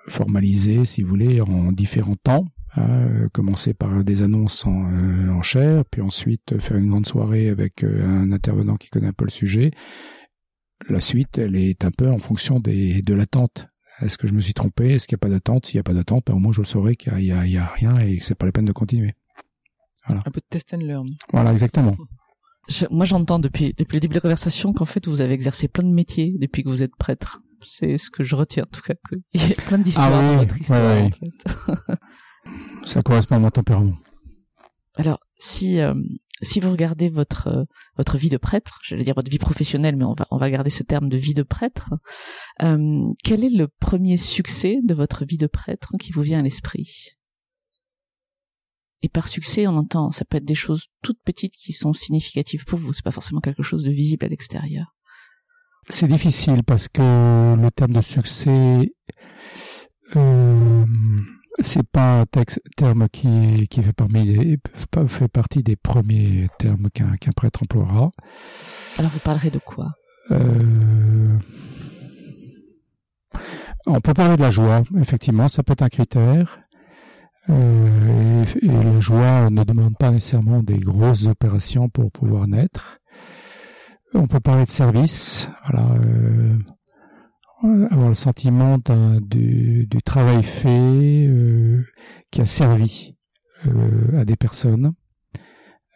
[0.09, 2.47] formaliser, si vous voulez, en différents temps.
[2.77, 7.49] Hein, commencer par des annonces en, euh, en chair, puis ensuite faire une grande soirée
[7.49, 9.73] avec euh, un intervenant qui connaît un peu le sujet.
[10.89, 13.67] La suite, elle est un peu en fonction des, de l'attente.
[14.01, 14.93] Est-ce que je me suis trompé?
[14.93, 15.67] Est-ce qu'il n'y a pas d'attente?
[15.67, 17.67] S'il n'y a pas d'attente, ben, au moins je le saurai qu'il n'y a, a,
[17.67, 19.15] rien et que c'est pas la peine de continuer.
[20.07, 20.23] Voilà.
[20.25, 21.09] Un peu de test and learn.
[21.33, 21.97] Voilà, exactement.
[22.93, 25.87] moi, j'entends depuis depuis le début de la conversation qu'en fait, vous avez exercé plein
[25.87, 27.43] de métiers depuis que vous êtes prêtre.
[27.63, 28.95] C'est ce que je retiens, en tout cas.
[29.33, 31.95] Il y a plein d'histoires ah, oui, dans votre histoire, en fait.
[32.85, 33.97] Ça correspond à mon tempérament.
[34.97, 35.95] Alors, si euh,
[36.43, 37.65] si vous regardez votre euh,
[37.97, 40.71] votre vie de prêtre, j'allais dire votre vie professionnelle, mais on va on va garder
[40.71, 41.95] ce terme de vie de prêtre.
[42.63, 46.43] Euh, quel est le premier succès de votre vie de prêtre qui vous vient à
[46.43, 47.17] l'esprit?
[49.03, 52.67] Et par succès, on entend, ça peut être des choses toutes petites qui sont significatives
[52.67, 52.93] pour vous.
[52.93, 54.95] C'est pas forcément quelque chose de visible à l'extérieur.
[55.89, 58.93] C'est difficile parce que le terme de succès.
[60.17, 60.85] Euh
[61.59, 62.25] c'est pas un
[62.77, 64.59] terme qui, qui fait, parmi des,
[65.09, 68.11] fait partie des premiers termes qu'un qu'un prêtre emploiera.
[68.99, 69.91] Alors vous parlerez de quoi?
[70.31, 71.37] Euh,
[73.87, 76.61] On peut parler de la joie, effectivement, ça peut être un critère.
[77.49, 82.99] Euh, et, la joie ne demande pas nécessairement des grosses opérations pour pouvoir naître.
[84.15, 85.49] On peut parler de service.
[85.67, 86.59] Voilà, euh,
[87.63, 88.79] avoir le sentiment
[89.21, 91.85] du, du, travail fait euh,
[92.31, 93.17] qui a servi
[93.67, 94.93] euh, à des personnes.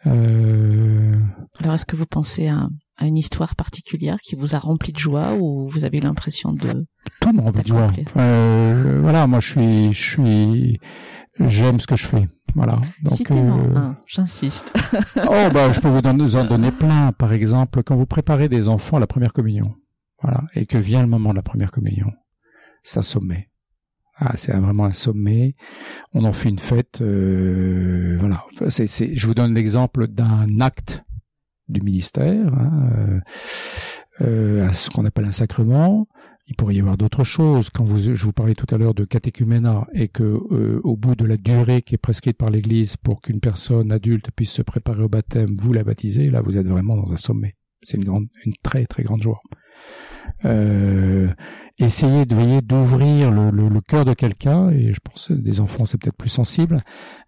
[0.05, 1.19] Euh...
[1.59, 4.99] Alors, est-ce que vous pensez à, à, une histoire particulière qui vous a rempli de
[4.99, 6.83] joie ou vous avez l'impression de
[7.19, 10.79] tout me remplit de joie euh, Voilà, moi je suis, je suis,
[11.39, 12.27] j'aime ce que je fais.
[12.53, 12.79] Voilà.
[13.01, 13.91] Donc, euh...
[14.07, 14.73] j'insiste.
[15.17, 15.89] oh bah, je peux
[16.23, 17.11] vous en donner plein.
[17.11, 19.73] Par exemple, quand vous préparez des enfants à la première communion.
[20.21, 20.43] Voilà.
[20.53, 22.11] Et que vient le moment de la première communion?
[22.83, 23.49] C'est un sommet.
[24.17, 25.55] Ah, c'est vraiment un sommet.
[26.13, 27.01] On en fait une fête.
[27.01, 28.45] Euh, voilà.
[28.61, 31.03] Je vous donne l'exemple d'un acte
[31.67, 33.19] du ministère, hein, euh,
[34.21, 36.07] euh, ce qu'on appelle un sacrement.
[36.47, 37.71] Il pourrait y avoir d'autres choses.
[37.71, 41.25] Quand vous, je vous parlais tout à l'heure de catéchuménat et que au bout de
[41.25, 45.09] la durée qui est prescrite par l'Église pour qu'une personne adulte puisse se préparer au
[45.09, 47.55] baptême, vous la baptisez, là vous êtes vraiment dans un sommet.
[47.81, 49.41] C'est une grande, une très très grande joie
[50.45, 51.27] euh,
[51.77, 56.29] essayer de d'ouvrir le, cœur de quelqu'un et je pense des enfants c'est peut-être plus
[56.29, 56.81] sensible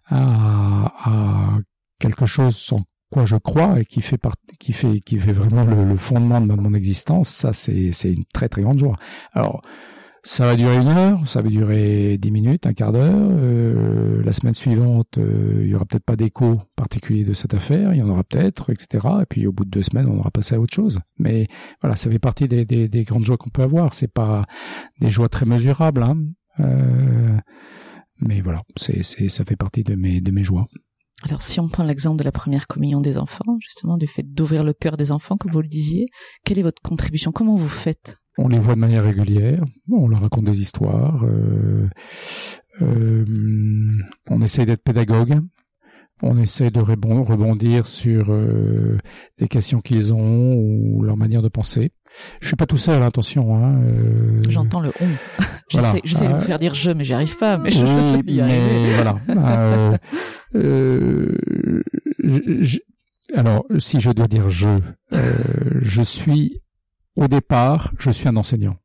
[0.06, 1.58] à,
[2.00, 2.80] quelque chose en
[3.10, 4.20] quoi je crois et qui fait
[4.58, 8.48] qui fait qui fait vraiment le, fondement de mon existence ça c'est c'est une très
[8.48, 8.96] très grande joie.
[9.32, 9.62] Alors
[10.28, 13.16] ça va durer une heure, ça va durer dix minutes, un quart d'heure.
[13.16, 17.94] Euh, la semaine suivante, euh, il y aura peut-être pas d'écho particulier de cette affaire,
[17.94, 19.08] il y en aura peut-être, etc.
[19.22, 21.00] Et puis au bout de deux semaines, on aura passé à autre chose.
[21.18, 21.48] Mais
[21.80, 23.94] voilà, ça fait partie des, des, des grandes joies qu'on peut avoir.
[23.94, 24.44] C'est pas
[25.00, 26.18] des joies très mesurables, hein.
[26.60, 27.38] Euh,
[28.20, 30.66] mais voilà, c'est, ça fait partie de mes, de mes joies.
[31.22, 34.62] Alors, si on prend l'exemple de la première communion des enfants, justement, du fait d'ouvrir
[34.62, 36.04] le cœur des enfants, comme vous le disiez,
[36.44, 37.32] quelle est votre contribution?
[37.32, 38.18] Comment vous faites?
[38.38, 41.88] On les voit de manière régulière, on leur raconte des histoires, euh,
[42.80, 43.24] euh,
[44.30, 45.40] on essaie d'être pédagogue,
[46.22, 48.96] on essaie de rebondir sur euh,
[49.38, 51.92] des questions qu'ils ont ou leur manière de penser.
[52.40, 53.56] Je suis pas tout seul, attention.
[53.56, 54.42] Hein, euh...
[54.48, 55.06] J'entends le on.
[55.68, 56.32] j'essaie voilà.
[56.32, 57.58] de vous faire dire je, mais j'y arrive pas.
[57.58, 59.98] Mais, oui, mais voilà.
[60.54, 61.38] Euh,
[62.22, 62.78] je,
[63.34, 64.78] alors, si je dois dire je,
[65.82, 66.62] je suis
[67.18, 68.76] au départ, je suis un enseignant.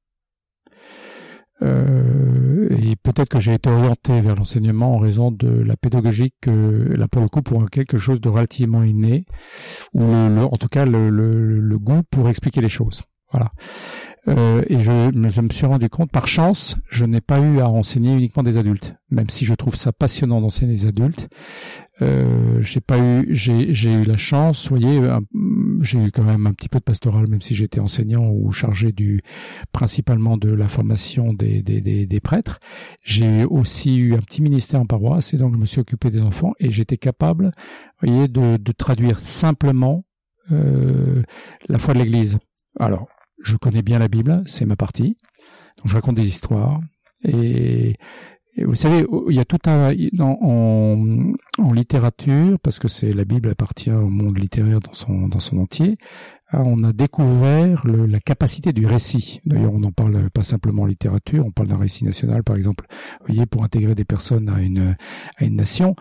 [1.61, 6.93] Euh, et peut-être que j'ai été orienté vers l'enseignement en raison de la pédagogie que,
[6.97, 9.25] là pour le coup, pour quelque chose de relativement inné,
[9.93, 13.03] ou en tout cas le, le, goût pour expliquer les choses.
[13.31, 13.51] Voilà.
[14.27, 18.13] Euh, et je, me suis rendu compte, par chance, je n'ai pas eu à enseigner
[18.13, 21.27] uniquement des adultes, même si je trouve ça passionnant d'enseigner des adultes.
[22.01, 25.01] Euh, j'ai pas eu, j'ai, eu la chance, vous voyez,
[25.81, 28.91] j'ai eu quand même un petit peu de pastoral, même si j'étais enseignant ou chargé
[28.91, 29.21] du
[29.73, 32.59] principalement de la formation des, des, des, des prêtres.
[33.03, 36.21] J'ai aussi eu un petit ministère en paroisse, et donc je me suis occupé des
[36.21, 37.51] enfants, et j'étais capable,
[38.01, 40.05] vous voyez, de, de traduire simplement
[40.51, 41.21] euh,
[41.67, 42.37] la foi de l'Église.
[42.79, 43.07] Alors,
[43.41, 45.17] je connais bien la Bible, c'est ma partie.
[45.77, 46.79] Donc je raconte des histoires.
[47.23, 47.95] Et,
[48.57, 53.91] vous savez, il y a tout un en, littérature, parce que c'est la Bible appartient
[53.91, 55.97] au monde littéraire dans son dans son entier.
[56.51, 59.41] Hein, on a découvert la capacité du récit.
[59.45, 62.85] D'ailleurs, on n'en parle pas simplement en littérature, on parle d'un récit national, par exemple.
[63.25, 64.95] Voyez, pour intégrer des personnes à une
[65.37, 65.95] à une nation.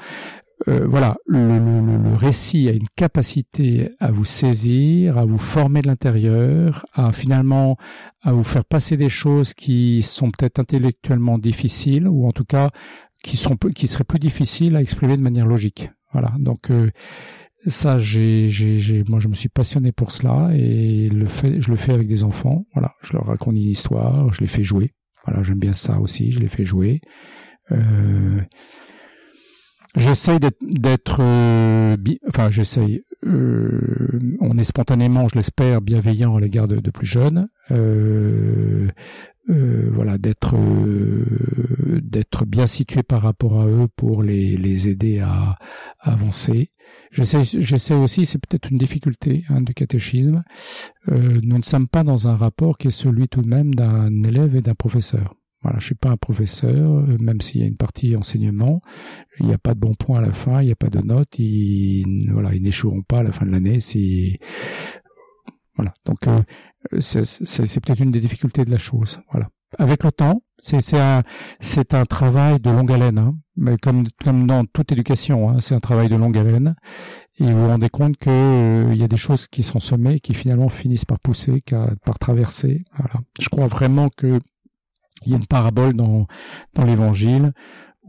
[0.67, 7.13] Voilà, le, récit a une capacité à vous saisir, à vous former de l'intérieur, à
[7.13, 7.77] finalement
[8.23, 12.71] à vous faire passer des choses qui sont peut-être intellectuellement difficiles ou en tout cas
[13.23, 15.91] qui sont qui seraient plus difficiles à exprimer de manière logique.
[16.13, 16.71] Voilà, donc
[17.67, 22.09] ça, j'ai, j'ai, moi, je me suis passionné pour cela et je le fais avec
[22.09, 22.67] des enfants.
[22.75, 24.93] Voilà, je leur raconte une histoire, je les fais jouer.
[25.25, 27.01] Voilà, j'aime bien ça aussi, je les fais jouer.
[27.71, 28.41] Euh,
[29.97, 31.97] j'essaye d'être, euh,
[32.28, 33.03] enfin, j'essaye.
[33.24, 37.49] Euh, on est spontanément, je l'espère, bienveillant à l'égard de, de, plus jeunes.
[37.70, 38.88] Euh,
[39.51, 45.18] euh, voilà d'être euh, d'être bien situé par rapport à eux pour les, les aider
[45.18, 45.57] à,
[45.99, 46.70] avancer.
[47.11, 50.36] J'essaie j'essaie aussi, c'est peut-être une difficulté hein, du catéchisme.
[51.09, 54.22] Euh, nous ne sommes pas dans un rapport qui est celui tout de même d'un
[54.22, 55.34] élève et d'un professeur.
[55.63, 58.81] Voilà, je suis pas un professeur, même s'il y a une partie enseignement,
[59.39, 61.01] il n'y a pas de bons points à la fin, il n'y a pas de
[61.01, 64.39] notes, ils, voilà, ils n'échoueront pas à la fin de l'année si,
[65.77, 65.93] voilà.
[66.05, 66.43] Donc, euh,
[67.01, 69.21] c'est peut-être une des difficultés de la chose.
[69.31, 69.49] Voilà.
[69.79, 71.23] Avec le temps, c'est un
[71.59, 73.35] c'est un travail de longue haleine, hein.
[73.57, 76.75] mais comme comme dans toute éducation, hein, c'est un travail de longue haleine.
[77.39, 80.35] Et vous vous rendez compte que euh, y a des choses qui sont semées, qui
[80.35, 81.63] finalement finissent par pousser,
[82.05, 82.85] par traverser.
[82.99, 83.15] Voilà.
[83.41, 84.41] Je crois vraiment que
[85.25, 86.27] il y a une parabole dans
[86.85, 87.53] l'Évangile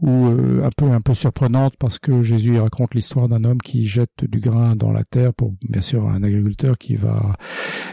[0.02, 3.86] ou euh, un peu un peu surprenante parce que Jésus raconte l'histoire d'un homme qui
[3.86, 7.36] jette du grain dans la terre pour bien sûr un agriculteur qui va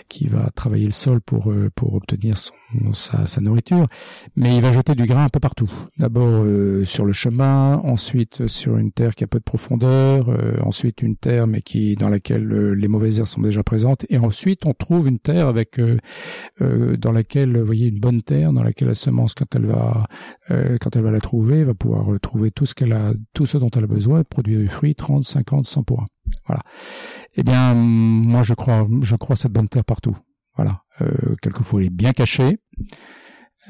[0.07, 2.53] qui va travailler le sol pour euh, pour obtenir son,
[2.93, 3.87] sa, sa, nourriture.
[4.35, 5.71] Mais il va jeter du grain un peu partout.
[5.99, 10.29] D'abord euh, sur le chemin ensuite sur une terre qui a peu de profondeur
[10.65, 14.05] ensuite une terre mais qui dans laquelle les mauvaises herbes sont déjà présentes.
[14.09, 15.79] Et ensuite on trouve une terre avec
[16.59, 20.07] dans laquelle vous voyez une bonne terre dans laquelle la semence quand elle va
[20.49, 23.69] quand elle va la trouver va pouvoir retrouver tout ce qu'elle a, tout ce dont
[23.75, 26.05] elle a besoin, produire du fruit 30, 50, 100 points.
[26.47, 26.61] Voilà.
[27.35, 30.15] Eh bien, moi, je crois, je crois cette bonne terre partout.
[30.55, 30.83] Voilà.
[31.01, 32.59] Euh, quelquefois, elle est bien cachée.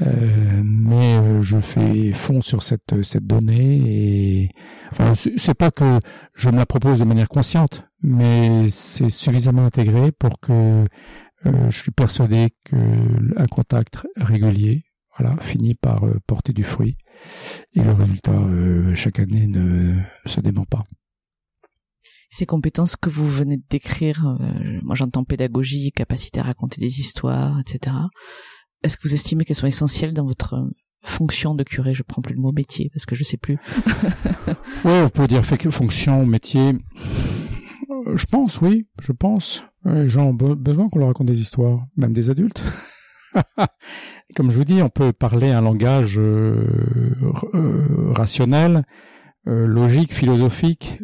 [0.02, 3.82] Euh, mais euh, je fais fond sur cette cette donnée
[4.44, 4.50] et
[4.90, 6.00] enfin c'est pas que
[6.34, 10.86] je me la propose de manière consciente mais c'est suffisamment intégré pour que
[11.46, 12.78] euh, je suis persuadé que
[13.38, 14.86] un contact régulier
[15.18, 16.98] voilà, finit par euh, porter du fruit.
[17.74, 19.96] Et le résultat, euh, chaque année, ne
[20.26, 20.84] se dément pas.
[22.32, 27.00] Ces compétences que vous venez de décrire, euh, moi j'entends pédagogie, capacité à raconter des
[27.00, 27.96] histoires, etc.
[28.84, 30.56] Est-ce que vous estimez qu'elles sont essentielles dans votre
[31.04, 31.94] fonction de curé?
[31.94, 33.58] Je prends plus le mot métier parce que je sais plus.
[34.86, 36.74] oui, on peut dire fonction, métier.
[38.16, 39.64] Je pense, oui, je pense.
[39.86, 42.64] Les gens ont besoin qu'on leur raconte des histoires, même des adultes.
[44.36, 47.16] Comme je vous dis, on peut parler un langage euh,
[47.54, 48.84] euh, rationnel,
[49.48, 51.00] euh, logique, philosophique,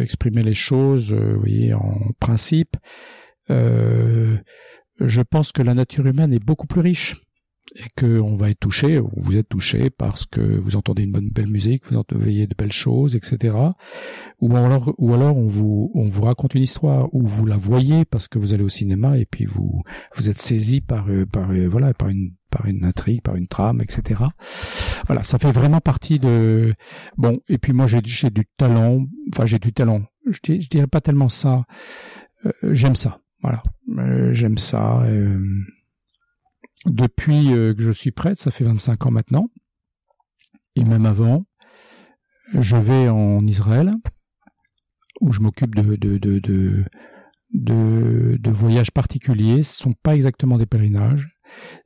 [0.00, 2.76] exprimer les choses, vous voyez, en principe.
[3.48, 7.16] je pense que la nature humaine est beaucoup plus riche
[7.74, 11.30] et qu'on va être touché, ou vous êtes touché parce que vous entendez une bonne
[11.30, 13.56] belle musique, vous entendez de belles choses, etc.
[14.40, 18.04] Ou alors, ou alors on vous on vous raconte une histoire, ou vous la voyez
[18.04, 19.82] parce que vous allez au cinéma et puis vous
[20.16, 23.46] vous êtes saisi par euh, par euh, voilà par une par une intrigue, par une
[23.46, 24.22] trame, etc.
[25.06, 26.74] Voilà, ça fait vraiment partie de
[27.16, 27.40] bon.
[27.48, 30.02] Et puis moi j'ai j'ai du talent, enfin j'ai du talent.
[30.26, 31.64] Je, je dirais pas tellement ça.
[32.46, 33.62] Euh, j'aime ça, voilà.
[34.32, 35.02] j'aime ça
[36.86, 39.48] depuis euh, que je suis prêtre, ça fait 25 ans maintenant,
[40.76, 41.44] et même avant,
[42.54, 43.92] je vais en Israël,
[45.20, 46.84] où je m'occupe de, de, de,
[48.38, 49.62] de, voyages particuliers.
[49.62, 51.28] Ce sont pas exactement des pèlerinages.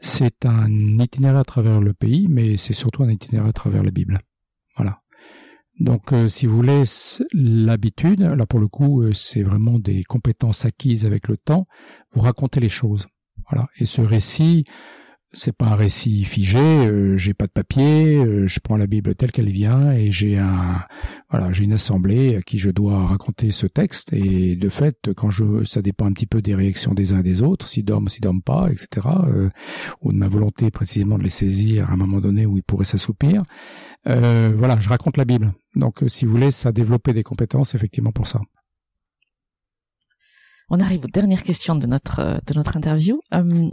[0.00, 3.90] C'est un itinéraire à travers le pays, mais c'est surtout un itinéraire à travers la
[3.90, 4.18] Bible.
[4.76, 5.00] Voilà.
[5.80, 6.82] Donc, euh, si vous voulez,
[7.32, 11.66] l'habitude, là pour le coup, euh, c'est vraiment des compétences acquises avec le temps.
[12.12, 13.06] Vous racontez les choses.
[13.52, 13.68] Voilà.
[13.78, 14.64] Et ce récit,
[15.34, 16.58] c'est pas un récit figé.
[16.58, 18.16] Euh, j'ai pas de papier.
[18.16, 20.84] Euh, je prends la Bible telle qu'elle vient et j'ai un,
[21.30, 24.12] voilà, j'ai une assemblée à qui je dois raconter ce texte.
[24.12, 27.22] Et de fait, quand je, ça dépend un petit peu des réactions des uns et
[27.22, 29.06] des autres, s'ils dorment, s'ils dorment pas, etc.
[29.26, 29.50] Euh,
[30.00, 32.84] ou de ma volonté précisément de les saisir à un moment donné où ils pourraient
[32.84, 33.42] s'assoupir.
[34.04, 35.52] voilà, je raconte la Bible.
[35.74, 38.40] Donc, si vous voulez, ça a développé des compétences effectivement pour ça.
[40.74, 43.20] On arrive aux dernières questions de notre euh, interview.
[43.34, 43.68] Euh,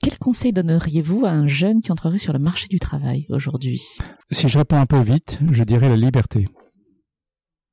[0.00, 3.82] quel conseil donneriez-vous à un jeune qui entrerait sur le marché du travail aujourd'hui?
[4.30, 6.46] Si je réponds un peu vite, je dirais la liberté.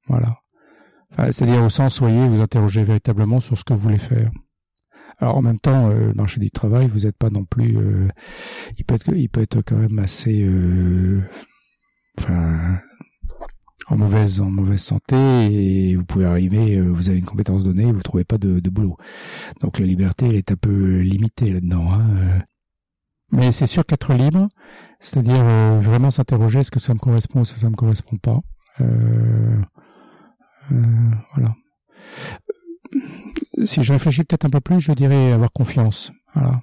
[0.08, 0.38] Voilà.
[1.16, 4.32] C'est-à-dire au sens, voyez, vous interrogez véritablement sur ce que vous voulez faire.
[5.20, 7.78] Alors en même temps, euh, le marché du travail, vous n'êtes pas non plus.
[8.80, 10.50] il peut être, il peut être quand même assez.
[12.18, 12.80] enfin,
[13.88, 17.92] en mauvaise en mauvaise santé et vous pouvez arriver, euh, vous avez une compétence donnée,
[17.92, 18.98] vous trouvez pas de, boulot.
[19.62, 21.92] Donc la liberté, elle est un peu limitée là-dedans.
[21.92, 22.08] Hein.
[22.18, 22.40] Euh.
[23.32, 24.48] Mais c'est sûr qu'être libre,
[25.00, 28.40] c'est-à-dire euh, vraiment s'interroger est-ce que ça me correspond ou ça me correspond pas.
[31.36, 31.56] Voilà.
[33.66, 36.12] Si je réfléchis peut-être un peu plus, je dirais avoir confiance.
[36.34, 36.62] Voilà.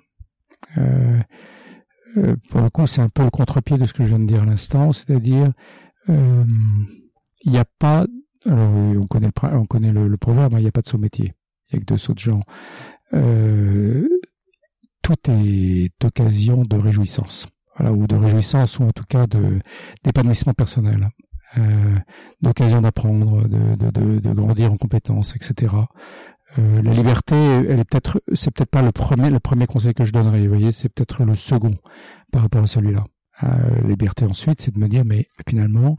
[2.50, 4.42] pour le coup, c'est un peu le contre-pied de ce que je viens de dire
[4.42, 5.52] à l'instant, c'est-à-dire
[6.08, 8.06] il n'y a pas,
[8.46, 10.98] alors on connaît le, on connaît le, proverbe, hein, il n'y a pas de saut
[10.98, 11.34] métier,
[11.70, 12.42] il n'y a que deux sauts de gens.
[13.12, 14.08] Euh,
[15.02, 19.58] tout est occasion de réjouissance, voilà, ou de réjouissance, ou en tout cas de
[20.04, 21.08] d'épanouissement personnel,
[21.58, 21.96] euh,
[22.40, 25.74] d'occasion d'apprendre, de, de, de, de, grandir en compétences, etc.
[26.58, 30.04] Euh, la liberté, elle est peut-être, c'est peut-être pas le premier, le premier conseil que
[30.04, 30.42] je donnerais.
[30.42, 31.76] Vous voyez, c'est peut-être le second
[32.32, 33.04] par rapport à celui-là
[33.44, 35.96] euh, liberté ensuite, c'est de me dire, mais finalement,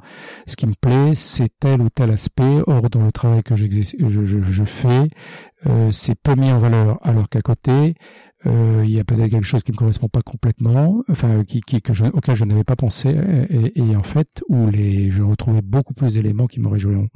[0.48, 2.62] ce qui me plaît, c'est tel ou tel aspect.
[2.68, 5.10] Or, dans le travail que je, fais,
[5.68, 7.96] euh, c'est peu mis en valeur, alors qu'à côté,
[8.46, 11.82] euh, il y a peut-être quelque chose qui me correspond pas complètement, enfin, qui, qui
[11.82, 13.10] que je, auquel je n'avais pas pensé,
[13.50, 17.08] et, et, en fait, où les, je retrouvais beaucoup plus d'éléments qui me réjouiront.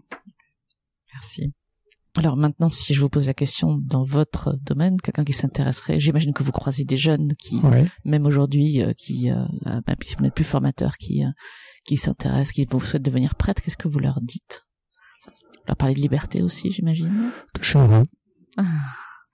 [1.13, 1.53] Merci.
[2.17, 6.33] Alors maintenant, si je vous pose la question dans votre domaine, quelqu'un qui s'intéresserait, j'imagine
[6.33, 7.61] que vous croisez des jeunes qui,
[8.05, 11.23] même aujourd'hui, euh, qui, euh, euh, même si vous n'êtes plus formateur, qui,
[11.83, 14.63] qui s'intéressent, qui vous souhaitent devenir prêtre, qu'est-ce que vous leur dites?
[15.67, 17.31] Leur parler de liberté aussi, j'imagine?
[17.53, 18.05] Que je suis heureux.
[18.57, 18.63] Ah.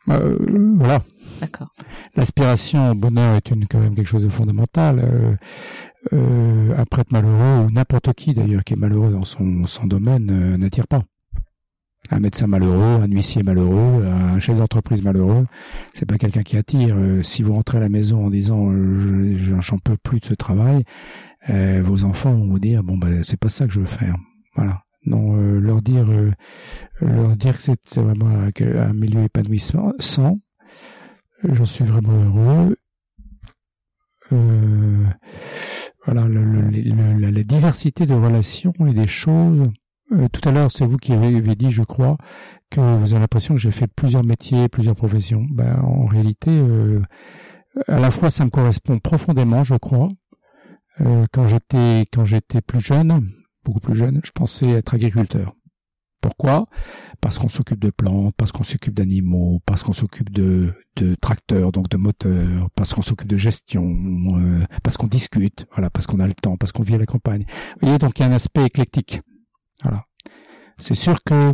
[0.07, 1.03] voilà.
[1.39, 1.75] D'accord.
[2.15, 5.37] L'aspiration au bonheur est une quand même quelque chose de fondamental.
[6.11, 10.87] un prêtre malheureux ou n'importe qui d'ailleurs qui est malheureux dans son, son domaine n'attire
[10.87, 11.03] pas
[12.09, 15.45] un médecin malheureux, un huissier malheureux, un chef d'entreprise malheureux,
[15.93, 16.95] c'est pas quelqu'un qui attire.
[16.97, 20.33] Euh, si vous rentrez à la maison en disant euh, j'en peux plus de ce
[20.33, 20.83] travail,
[21.49, 24.15] euh, vos enfants vont vous dire bon ben c'est pas ça que je veux faire.
[24.55, 24.83] Voilà.
[25.05, 26.07] Non, leur dire
[27.01, 30.39] leur dire que c'est vraiment un, milieu épanouissant, sans,
[31.43, 32.77] j'en suis vraiment heureux.
[36.05, 39.71] voilà, la diversité de relations et des choses
[40.11, 42.17] euh, tout à l'heure, c'est vous qui avez, dit, je crois,
[42.69, 45.45] que vous avez l'impression que j'ai fait plusieurs métiers, plusieurs professions.
[45.49, 47.01] Ben, en réalité, euh,
[47.87, 50.09] à la fois, ça me correspond profondément, je crois.
[50.99, 53.31] Euh, quand j'étais quand j'étais plus jeune,
[53.63, 55.53] beaucoup plus jeune, je pensais être agriculteur.
[56.19, 56.67] Pourquoi?
[57.19, 61.71] Parce qu'on s'occupe de plantes, parce qu'on s'occupe d'animaux, parce qu'on s'occupe de, de tracteurs,
[61.71, 63.97] donc de moteurs, parce qu'on s'occupe de gestion,
[64.83, 67.45] parce qu'on discute, voilà, parce qu'on a le temps, parce qu'on vit à la campagne.
[67.73, 69.21] Vous voyez, donc il y a un aspect éclectique.
[69.83, 70.05] Voilà.
[70.79, 71.53] C'est sûr que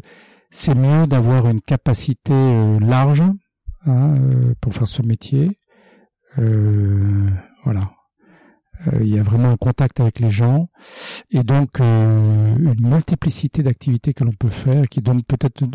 [0.49, 3.35] c'est mieux d'avoir une capacité euh, large hein,
[3.87, 5.59] euh, pour faire ce métier.
[6.39, 7.29] Euh,
[7.63, 7.91] voilà.
[9.01, 10.69] Il y a vraiment un contact avec les gens
[11.31, 15.65] et donc une multiplicité d'activités que l'on peut faire qui donne peut-être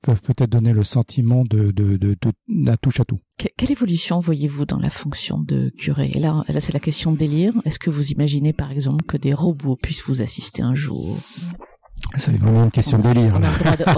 [0.00, 3.18] peuvent peut-être donner le sentiment de, de, touche à tout.
[3.36, 6.12] quelle évolution voyez-vous dans la fonction de curé?
[6.14, 7.52] Et là, là c'est la question de délire.
[7.66, 11.18] Est-ce que vous imaginez par exemple que des robots puissent vous assister un jour?
[12.16, 13.38] C'est vraiment une question de délire.
[13.38, 13.42] On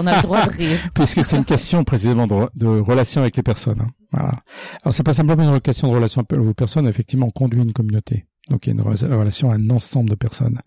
[0.07, 0.79] a, le droit de, rire.
[0.93, 3.81] Puisque c'est une question précisément de, relation avec les personnes.
[3.81, 3.89] Hein.
[4.11, 4.43] Voilà.
[4.83, 7.73] Alors c'est pas simplement une question de relation avec les personnes, effectivement on conduit une
[7.73, 8.25] communauté.
[8.49, 10.59] Donc il y a une relation à un ensemble de personnes.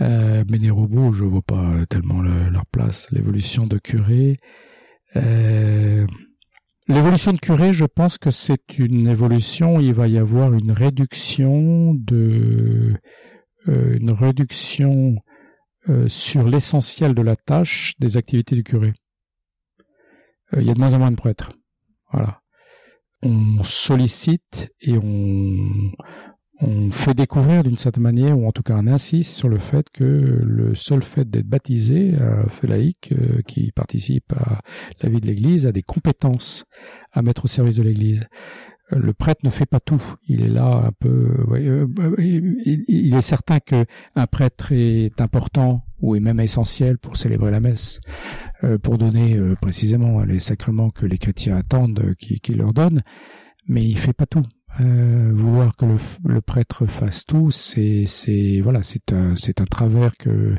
[0.00, 3.08] Euh, mais les robots, je vois pas tellement leur place.
[3.10, 4.38] L'évolution de curé.
[5.16, 6.06] Euh,
[6.88, 9.76] l'évolution de curé, je pense que c'est une évolution.
[9.76, 12.94] Où il va y avoir une réduction de,
[13.68, 15.14] euh, une réduction
[15.88, 18.92] euh, sur l'essentiel de la tâche des activités du curé.
[20.54, 21.52] Euh, il y a de moins en moins de prêtres.
[22.12, 22.40] Voilà.
[23.22, 25.92] On sollicite et on,
[26.60, 29.90] on fait découvrir d'une certaine manière, ou en tout cas on insiste sur le fait
[29.90, 34.60] que le seul fait d'être baptisé, un fait laïque euh, qui participe à
[35.02, 36.64] la vie de l'Église, a des compétences
[37.10, 38.24] à mettre au service de l'Église
[38.96, 40.02] le prêtre ne fait pas tout.
[40.28, 41.46] Il est là un peu.
[41.50, 41.86] Euh,
[42.18, 43.84] il, est certain que
[44.14, 48.00] un prêtre est important ou est même essentiel pour célébrer la messe,
[48.64, 53.02] euh, pour donner euh, précisément les sacrements que les chrétiens attendent qu'il leur donne,
[53.66, 54.44] mais il fait pas tout.
[54.80, 55.84] Euh, vouloir que
[56.24, 58.06] le, prêtre fasse tout, c'est
[58.62, 60.56] voilà, c'est un c'est un travers que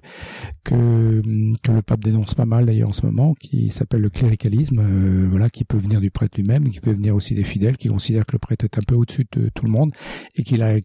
[0.63, 1.21] que
[1.63, 5.27] que le pape dénonce pas mal d'ailleurs en ce moment, qui s'appelle le cléricalisme, euh,
[5.29, 8.27] voilà, qui peut venir du prêtre lui-même, qui peut venir aussi des fidèles, qui considèrent
[8.27, 9.91] que le prêtre est un peu au-dessus de tout le monde
[10.35, 10.75] et qu'il a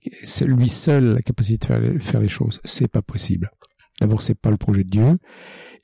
[0.47, 2.61] lui seul la capacité de faire, faire les choses.
[2.65, 3.51] C'est pas possible.
[4.01, 5.19] D'abord, c'est pas le projet de Dieu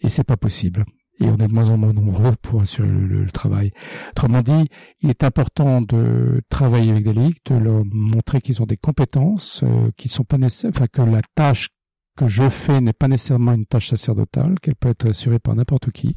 [0.01, 0.85] et c'est pas possible
[1.21, 3.73] et on est de moins en moins nombreux pour assurer le, travail.
[4.11, 4.69] Autrement dit,
[5.01, 9.63] il est important de travailler avec des ligues, de leur montrer qu'ils ont des compétences,
[9.65, 11.69] euh, sont pas enfin que la tâche
[12.17, 15.91] que je fais n'est pas nécessairement une tâche sacerdotale, qu'elle peut être assurée par n'importe
[15.91, 16.17] qui,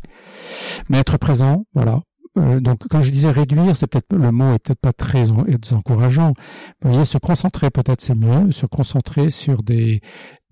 [0.89, 2.01] mais être présent, voilà.
[2.37, 5.29] Euh, donc, quand je disais réduire, c'est peut-être le mot est peut-être pas très
[5.71, 6.33] encourageant.
[6.81, 10.01] Vous voyez, se concentrer peut-être c'est mieux, se concentrer sur des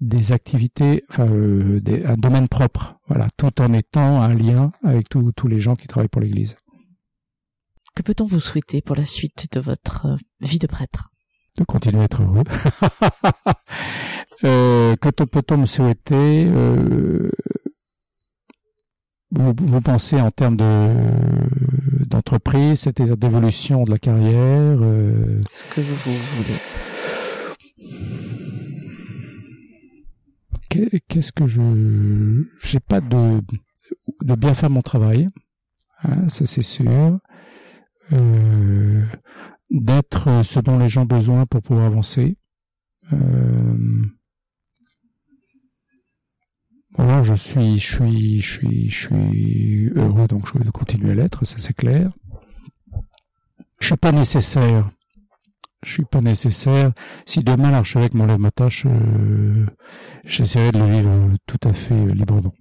[0.01, 5.07] des activités, enfin euh, des, un domaine propre, voilà, tout en étant un lien avec
[5.09, 6.57] tous les gens qui travaillent pour l'Église.
[7.95, 11.11] Que peut-on vous souhaiter pour la suite de votre euh, vie de prêtre?
[11.57, 12.43] De continuer à être heureux.
[14.43, 16.45] euh, que peut-on me souhaiter?
[16.45, 17.31] Euh,
[19.31, 25.41] vous, vous, pensez en termes de d'entreprise, c'est-à-dire d'évolution de la carrière euh...
[25.49, 26.59] Ce que vous, voulez.
[31.07, 33.41] qu'est-ce que je j'ai pas de
[34.21, 35.27] de bien faire mon travail
[36.03, 37.19] hein, ça c'est sûr
[38.13, 39.03] euh,
[39.69, 42.37] d'être ce dont les gens ont besoin pour pouvoir avancer
[43.13, 44.05] euh,
[46.97, 51.15] voilà je suis je suis je suis je suis heureux donc je vais continuer à
[51.15, 52.11] l'être ça c'est clair
[53.79, 54.89] je suis pas nécessaire
[55.85, 56.91] je suis pas nécessaire.
[57.27, 59.67] Si demain l'archevêque m'enlève ma tâche, euh,
[60.23, 62.53] j'essaierai de le vivre tout à fait euh, librement.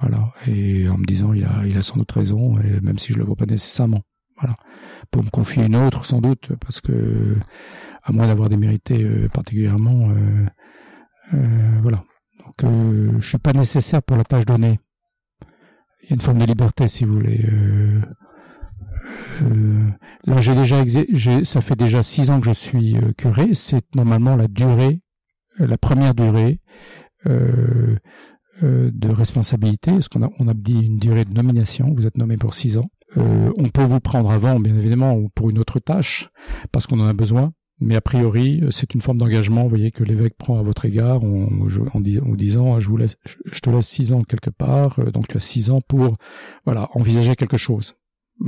[0.00, 0.32] Voilà.
[0.48, 3.18] Et en me disant, il a, il a sans doute raison, et même si je
[3.18, 4.02] le vois pas nécessairement.
[4.40, 4.56] Voilà.
[5.12, 7.36] Pour me confier une autre, sans doute, parce que,
[8.02, 10.46] à moins d'avoir démérité euh, particulièrement, euh,
[11.34, 12.02] euh, voilà.
[12.44, 14.80] Donc, euh, je suis pas nécessaire pour la tâche donnée.
[16.02, 17.44] Il y a une forme de liberté, si vous voulez.
[17.44, 18.00] Euh,
[19.42, 19.88] euh,
[20.24, 20.84] là, j'ai déjà,
[21.44, 23.54] ça fait déjà six ans que je suis euh, curé.
[23.54, 25.00] C'est normalement la durée,
[25.58, 26.58] la première durée
[27.24, 30.00] de responsabilité.
[30.00, 31.92] Ce qu'on a, on a dit une durée de nomination.
[31.94, 32.90] Vous êtes nommé pour six ans.
[33.16, 36.30] on peut vous prendre avant, bien évidemment, ou pour une autre tâche,
[36.72, 37.52] parce qu'on en a besoin.
[37.80, 41.24] Mais a priori, c'est une forme d'engagement, vous voyez, que l'évêque prend à votre égard
[41.24, 42.00] en, en, en,
[42.34, 45.70] disant, je vous laisse, je te laisse six ans quelque part, donc tu as six
[45.70, 46.14] ans pour,
[46.64, 47.94] voilà, envisager quelque chose.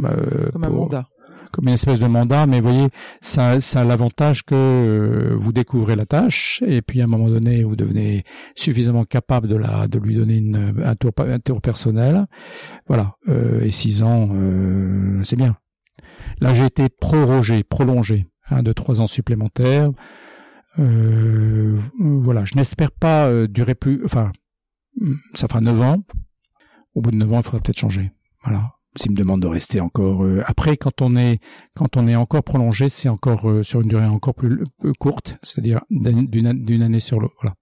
[0.03, 1.09] Euh, comme un mandat.
[1.53, 2.89] Comme une espèce de mandat, mais vous voyez,
[3.21, 7.29] ça, ça a l'avantage que euh, vous découvrez la tâche et puis à un moment
[7.29, 8.25] donné, vous devenez
[8.57, 12.27] suffisamment capable de la, de lui donner une, un tour, un tour personnel.
[12.89, 13.15] Voilà.
[13.29, 15.57] Euh, et six ans, euh, c'est bien.
[16.41, 19.91] Là, j'ai été prorogé, prolongé, hein, de trois ans supplémentaires.
[20.79, 24.05] Euh, voilà, je n'espère pas euh, durer plus.
[24.05, 24.33] Enfin,
[25.35, 26.03] ça fera neuf ans.
[26.95, 28.13] Au bout de neuf ans, il faudra peut-être changer.
[28.45, 31.41] Voilà s'il me demande de rester encore euh, après quand on est
[31.75, 34.63] quand on est encore prolongé c'est encore sur une durée encore plus
[35.01, 37.57] courte c'est-à-dire d'une année sur l'autre voilà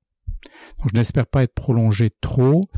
[0.79, 2.69] donc je n'espère pas être prolongé trop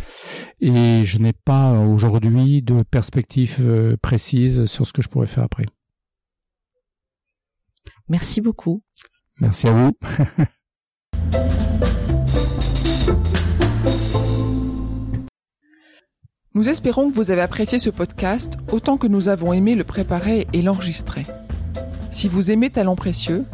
[0.60, 5.64] et je n'ai pas aujourd'hui de perspective précise sur ce que je pourrais faire après
[8.08, 8.82] merci beaucoup
[9.40, 9.92] merci à vous
[16.56, 20.46] Nous espérons que vous avez apprécié ce podcast autant que nous avons aimé le préparer
[20.52, 21.24] et l'enregistrer.
[22.12, 23.44] Si vous aimez Talent Précieux,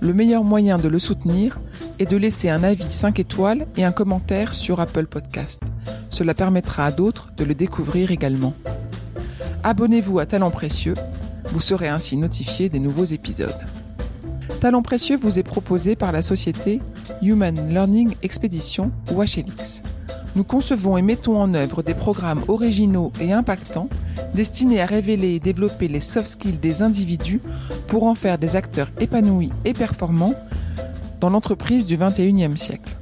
[0.00, 1.58] le meilleur moyen de le soutenir
[1.98, 5.62] est de laisser un avis 5 étoiles et un commentaire sur Apple Podcast.
[6.10, 8.54] Cela permettra à d'autres de le découvrir également.
[9.64, 10.94] Abonnez-vous à Talent Précieux,
[11.46, 13.50] vous serez ainsi notifié des nouveaux épisodes.
[14.60, 16.80] Talent Précieux vous est proposé par la société
[17.22, 19.82] Human Learning Expedition ou HLX
[20.36, 23.88] nous concevons et mettons en œuvre des programmes originaux et impactants
[24.34, 27.40] destinés à révéler et développer les soft skills des individus
[27.86, 30.34] pour en faire des acteurs épanouis et performants
[31.20, 32.96] dans l'entreprise du 21e siècle.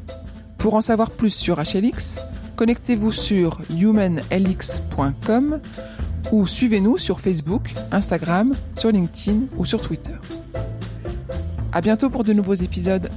[0.58, 2.16] Pour en savoir plus sur HLX,
[2.56, 5.58] connectez-vous sur humanlx.com
[6.32, 10.14] ou suivez-nous sur Facebook, Instagram, sur LinkedIn ou sur Twitter.
[11.74, 13.08] À bientôt pour de nouveaux épisodes.